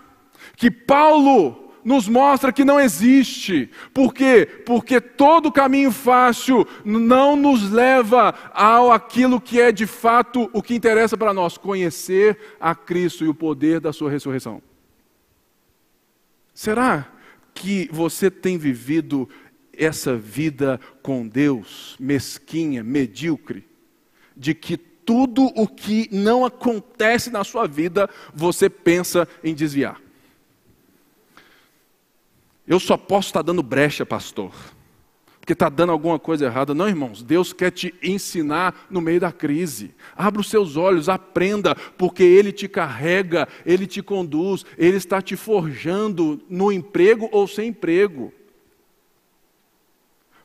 [0.57, 3.71] que Paulo nos mostra que não existe.
[3.93, 4.45] Por quê?
[4.65, 10.75] Porque todo caminho fácil não nos leva ao aquilo que é de fato o que
[10.75, 14.61] interessa para nós, conhecer a Cristo e o poder da sua ressurreição.
[16.53, 17.07] Será
[17.53, 19.27] que você tem vivido
[19.73, 23.68] essa vida com Deus mesquinha, medíocre,
[24.39, 30.01] de que tudo o que não acontece na sua vida você pensa em desviar.
[32.65, 34.53] Eu só posso estar dando brecha, pastor
[35.49, 36.75] porque está dando alguma coisa errada.
[36.75, 39.95] Não, irmãos, Deus quer te ensinar no meio da crise.
[40.15, 45.35] Abra os seus olhos, aprenda, porque Ele te carrega, Ele te conduz, Ele está te
[45.35, 48.31] forjando no emprego ou sem emprego.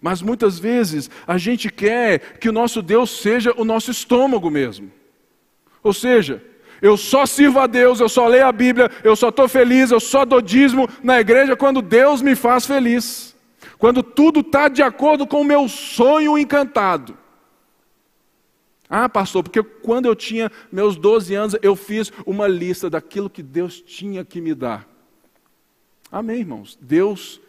[0.05, 4.93] Mas muitas vezes a gente quer que o nosso Deus seja o nosso estômago mesmo.
[5.83, 6.45] Ou seja,
[6.83, 10.01] eu só sirvo a Deus, eu só leio a Bíblia, eu só estou feliz, eu
[10.01, 13.35] só dou dízimo na igreja quando Deus me faz feliz
[13.85, 17.19] quando tudo está de acordo com o meu sonho encantado.
[18.89, 23.43] Ah, pastor, porque quando eu tinha meus 12 anos, eu fiz uma lista daquilo que
[23.43, 24.89] Deus tinha que me dar.
[26.11, 26.79] Amém, irmãos.
[26.81, 27.43] Deus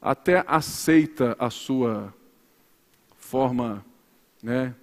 [0.00, 2.14] até aceita a sua
[3.16, 3.84] forma,
[4.42, 4.74] né?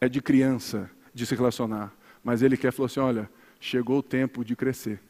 [0.00, 3.30] É de criança de se relacionar, mas Ele quer falar assim: olha,
[3.60, 5.00] chegou o tempo de crescer.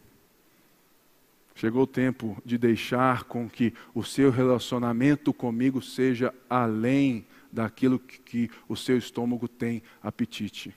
[1.55, 8.19] Chegou o tempo de deixar com que o seu relacionamento comigo seja além daquilo que,
[8.19, 10.75] que o seu estômago tem apetite.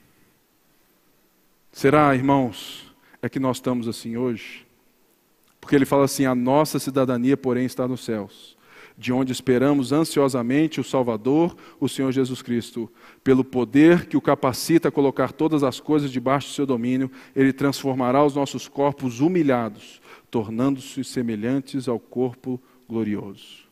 [1.70, 2.90] Será, irmãos,
[3.20, 4.66] é que nós estamos assim hoje?
[5.70, 8.58] Porque ele fala assim: a nossa cidadania, porém, está nos céus.
[8.98, 12.92] de onde esperamos ansiosamente o Salvador, o Senhor Jesus Cristo.
[13.24, 17.50] Pelo poder que o capacita a colocar todas as coisas debaixo do seu domínio, ele
[17.50, 23.64] transformará os nossos corpos humilhados, tornando-se semelhantes ao corpo glorioso.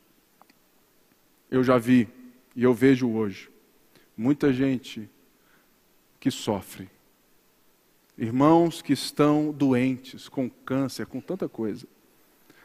[1.51, 2.09] Eu já vi,
[2.57, 3.51] e eu vejo hoje,
[4.17, 5.11] muita gente
[6.19, 6.89] que sofre.
[8.19, 11.87] Irmãos que estão doentes, com câncer, com tanta coisa.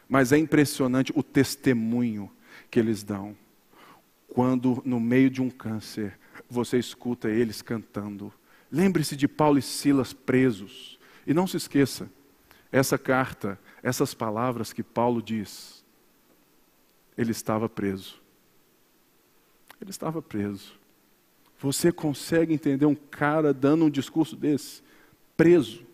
[0.09, 2.31] Mas é impressionante o testemunho
[2.71, 3.35] que eles dão.
[4.27, 6.17] Quando, no meio de um câncer,
[6.49, 8.33] você escuta eles cantando.
[8.71, 10.97] Lembre-se de Paulo e Silas presos.
[11.25, 12.09] E não se esqueça,
[12.71, 15.85] essa carta, essas palavras que Paulo diz,
[17.15, 18.19] ele estava preso.
[19.79, 20.73] Ele estava preso.
[21.59, 24.81] Você consegue entender um cara dando um discurso desse?
[25.35, 25.85] Preso.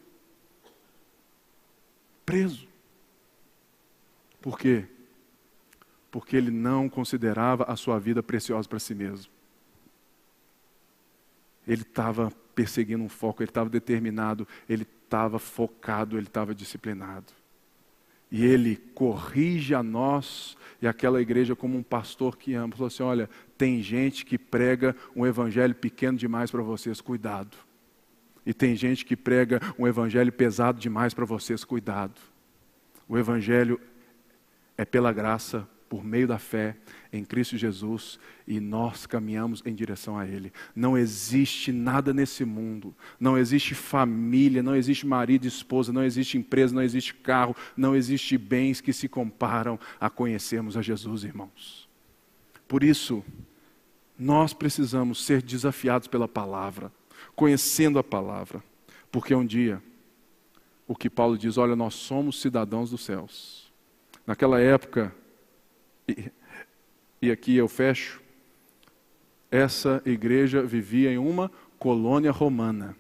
[2.26, 2.68] Preso.
[4.42, 4.86] Por quê?
[6.12, 9.32] Porque ele não considerava a sua vida preciosa para si mesmo.
[11.68, 17.32] Ele estava perseguindo um foco, ele estava determinado, ele estava focado, ele estava disciplinado.
[18.32, 22.74] E ele corrige a nós e aquela igreja como um pastor que ama.
[22.74, 27.58] Falou assim: olha, tem gente que prega um evangelho pequeno demais para vocês, cuidado.
[28.46, 32.20] E tem gente que prega um evangelho pesado demais para vocês, cuidado.
[33.08, 33.80] O evangelho
[34.78, 36.78] é pela graça, por meio da fé
[37.12, 40.54] em Cristo Jesus e nós caminhamos em direção a Ele.
[40.76, 46.38] Não existe nada nesse mundo, não existe família, não existe marido e esposa, não existe
[46.38, 51.90] empresa, não existe carro, não existe bens que se comparam a conhecermos a Jesus, irmãos.
[52.68, 53.26] Por isso,
[54.18, 56.92] nós precisamos ser desafiados pela palavra,
[57.40, 58.62] conhecendo a palavra,
[59.10, 59.82] porque um dia,
[60.86, 63.72] o que Paulo diz, olha, nós somos cidadãos dos céus.
[64.28, 65.16] Naquela época,
[66.06, 66.30] e,
[67.22, 68.22] e aqui eu fecho.
[69.50, 72.94] Essa igreja vivia em uma colônia romana.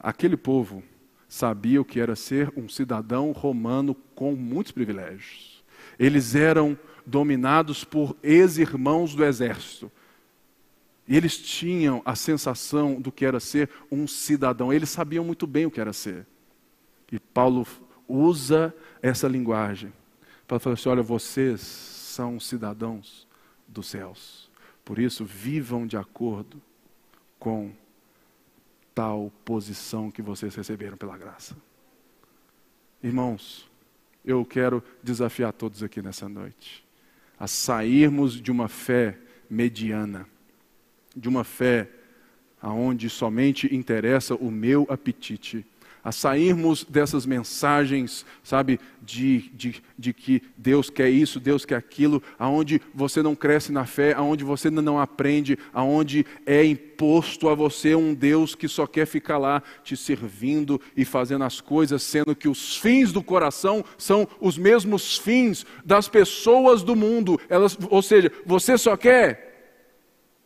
[0.00, 0.82] Aquele povo
[1.28, 5.62] sabia o que era ser um cidadão romano com muitos privilégios.
[5.96, 6.76] Eles eram
[7.06, 9.92] dominados por ex-irmãos do exército.
[11.08, 14.70] E eles tinham a sensação do que era ser um cidadão.
[14.70, 16.26] Eles sabiam muito bem o que era ser.
[17.10, 17.66] E Paulo
[18.06, 19.90] usa essa linguagem
[20.46, 23.26] para falar assim: olha, vocês são cidadãos
[23.66, 24.50] dos céus.
[24.84, 26.60] Por isso, vivam de acordo
[27.38, 27.72] com
[28.94, 31.56] tal posição que vocês receberam pela graça.
[33.02, 33.70] Irmãos,
[34.24, 36.84] eu quero desafiar todos aqui nessa noite
[37.38, 39.16] a sairmos de uma fé
[39.48, 40.26] mediana,
[41.18, 41.88] de uma fé
[42.60, 45.64] aonde somente interessa o meu apetite
[46.08, 52.22] a sairmos dessas mensagens, sabe, de, de, de que Deus quer isso, Deus quer aquilo,
[52.38, 57.94] aonde você não cresce na fé, aonde você não aprende, aonde é imposto a você
[57.94, 62.48] um Deus que só quer ficar lá te servindo e fazendo as coisas, sendo que
[62.48, 67.38] os fins do coração são os mesmos fins das pessoas do mundo.
[67.50, 69.47] Elas, ou seja, você só quer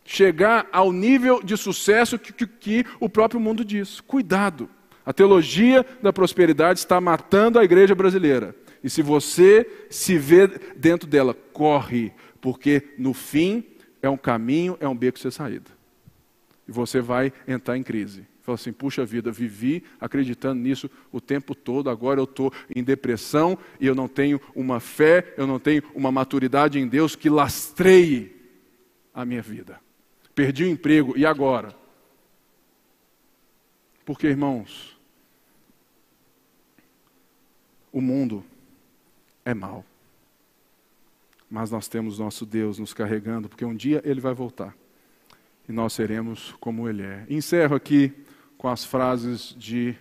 [0.05, 4.01] chegar ao nível de sucesso que, que, que o próprio mundo diz.
[4.01, 4.69] Cuidado.
[5.05, 8.55] A teologia da prosperidade está matando a igreja brasileira.
[8.83, 13.63] E se você se vê dentro dela, corre, porque no fim
[14.01, 15.71] é um caminho, é um beco sem saída.
[16.67, 18.25] E você vai entrar em crise.
[18.41, 23.57] Fala assim: puxa vida, vivi acreditando nisso o tempo todo, agora eu estou em depressão
[23.79, 28.35] e eu não tenho uma fé, eu não tenho uma maturidade em Deus que lastreie
[29.13, 29.79] a minha vida.
[30.35, 31.75] Perdi o emprego, e agora?
[34.05, 34.97] Porque, irmãos,
[37.91, 38.43] o mundo
[39.45, 39.85] é mau.
[41.49, 44.75] Mas nós temos nosso Deus nos carregando, porque um dia ele vai voltar.
[45.69, 47.25] E nós seremos como ele é.
[47.29, 48.11] Encerro aqui
[48.57, 49.95] com as frases de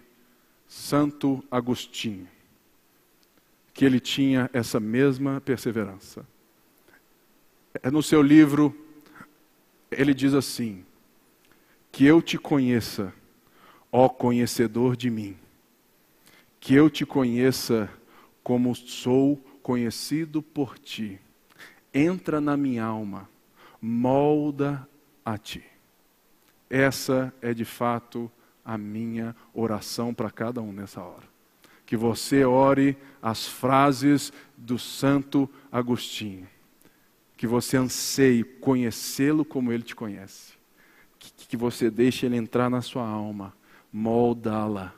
[0.66, 2.26] Santo Agostinho,
[3.74, 6.26] que ele tinha essa mesma perseverança.
[7.82, 8.74] É no seu livro,
[9.96, 10.84] ele diz assim:
[11.90, 13.12] Que eu te conheça,
[13.90, 15.36] ó conhecedor de mim
[16.62, 17.90] que eu te conheça
[18.40, 21.20] como sou conhecido por ti.
[21.92, 23.28] Entra na minha alma,
[23.80, 24.88] molda
[25.24, 25.64] a ti.
[26.70, 28.30] Essa é de fato
[28.64, 31.24] a minha oração para cada um nessa hora.
[31.84, 36.46] Que você ore as frases do Santo Agostinho.
[37.42, 40.52] Que você anseie conhecê-lo como ele te conhece.
[41.18, 43.52] Que, que você deixe ele entrar na sua alma,
[43.92, 44.94] moldá-la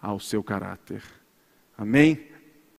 [0.00, 1.02] ao seu caráter.
[1.76, 2.28] Amém?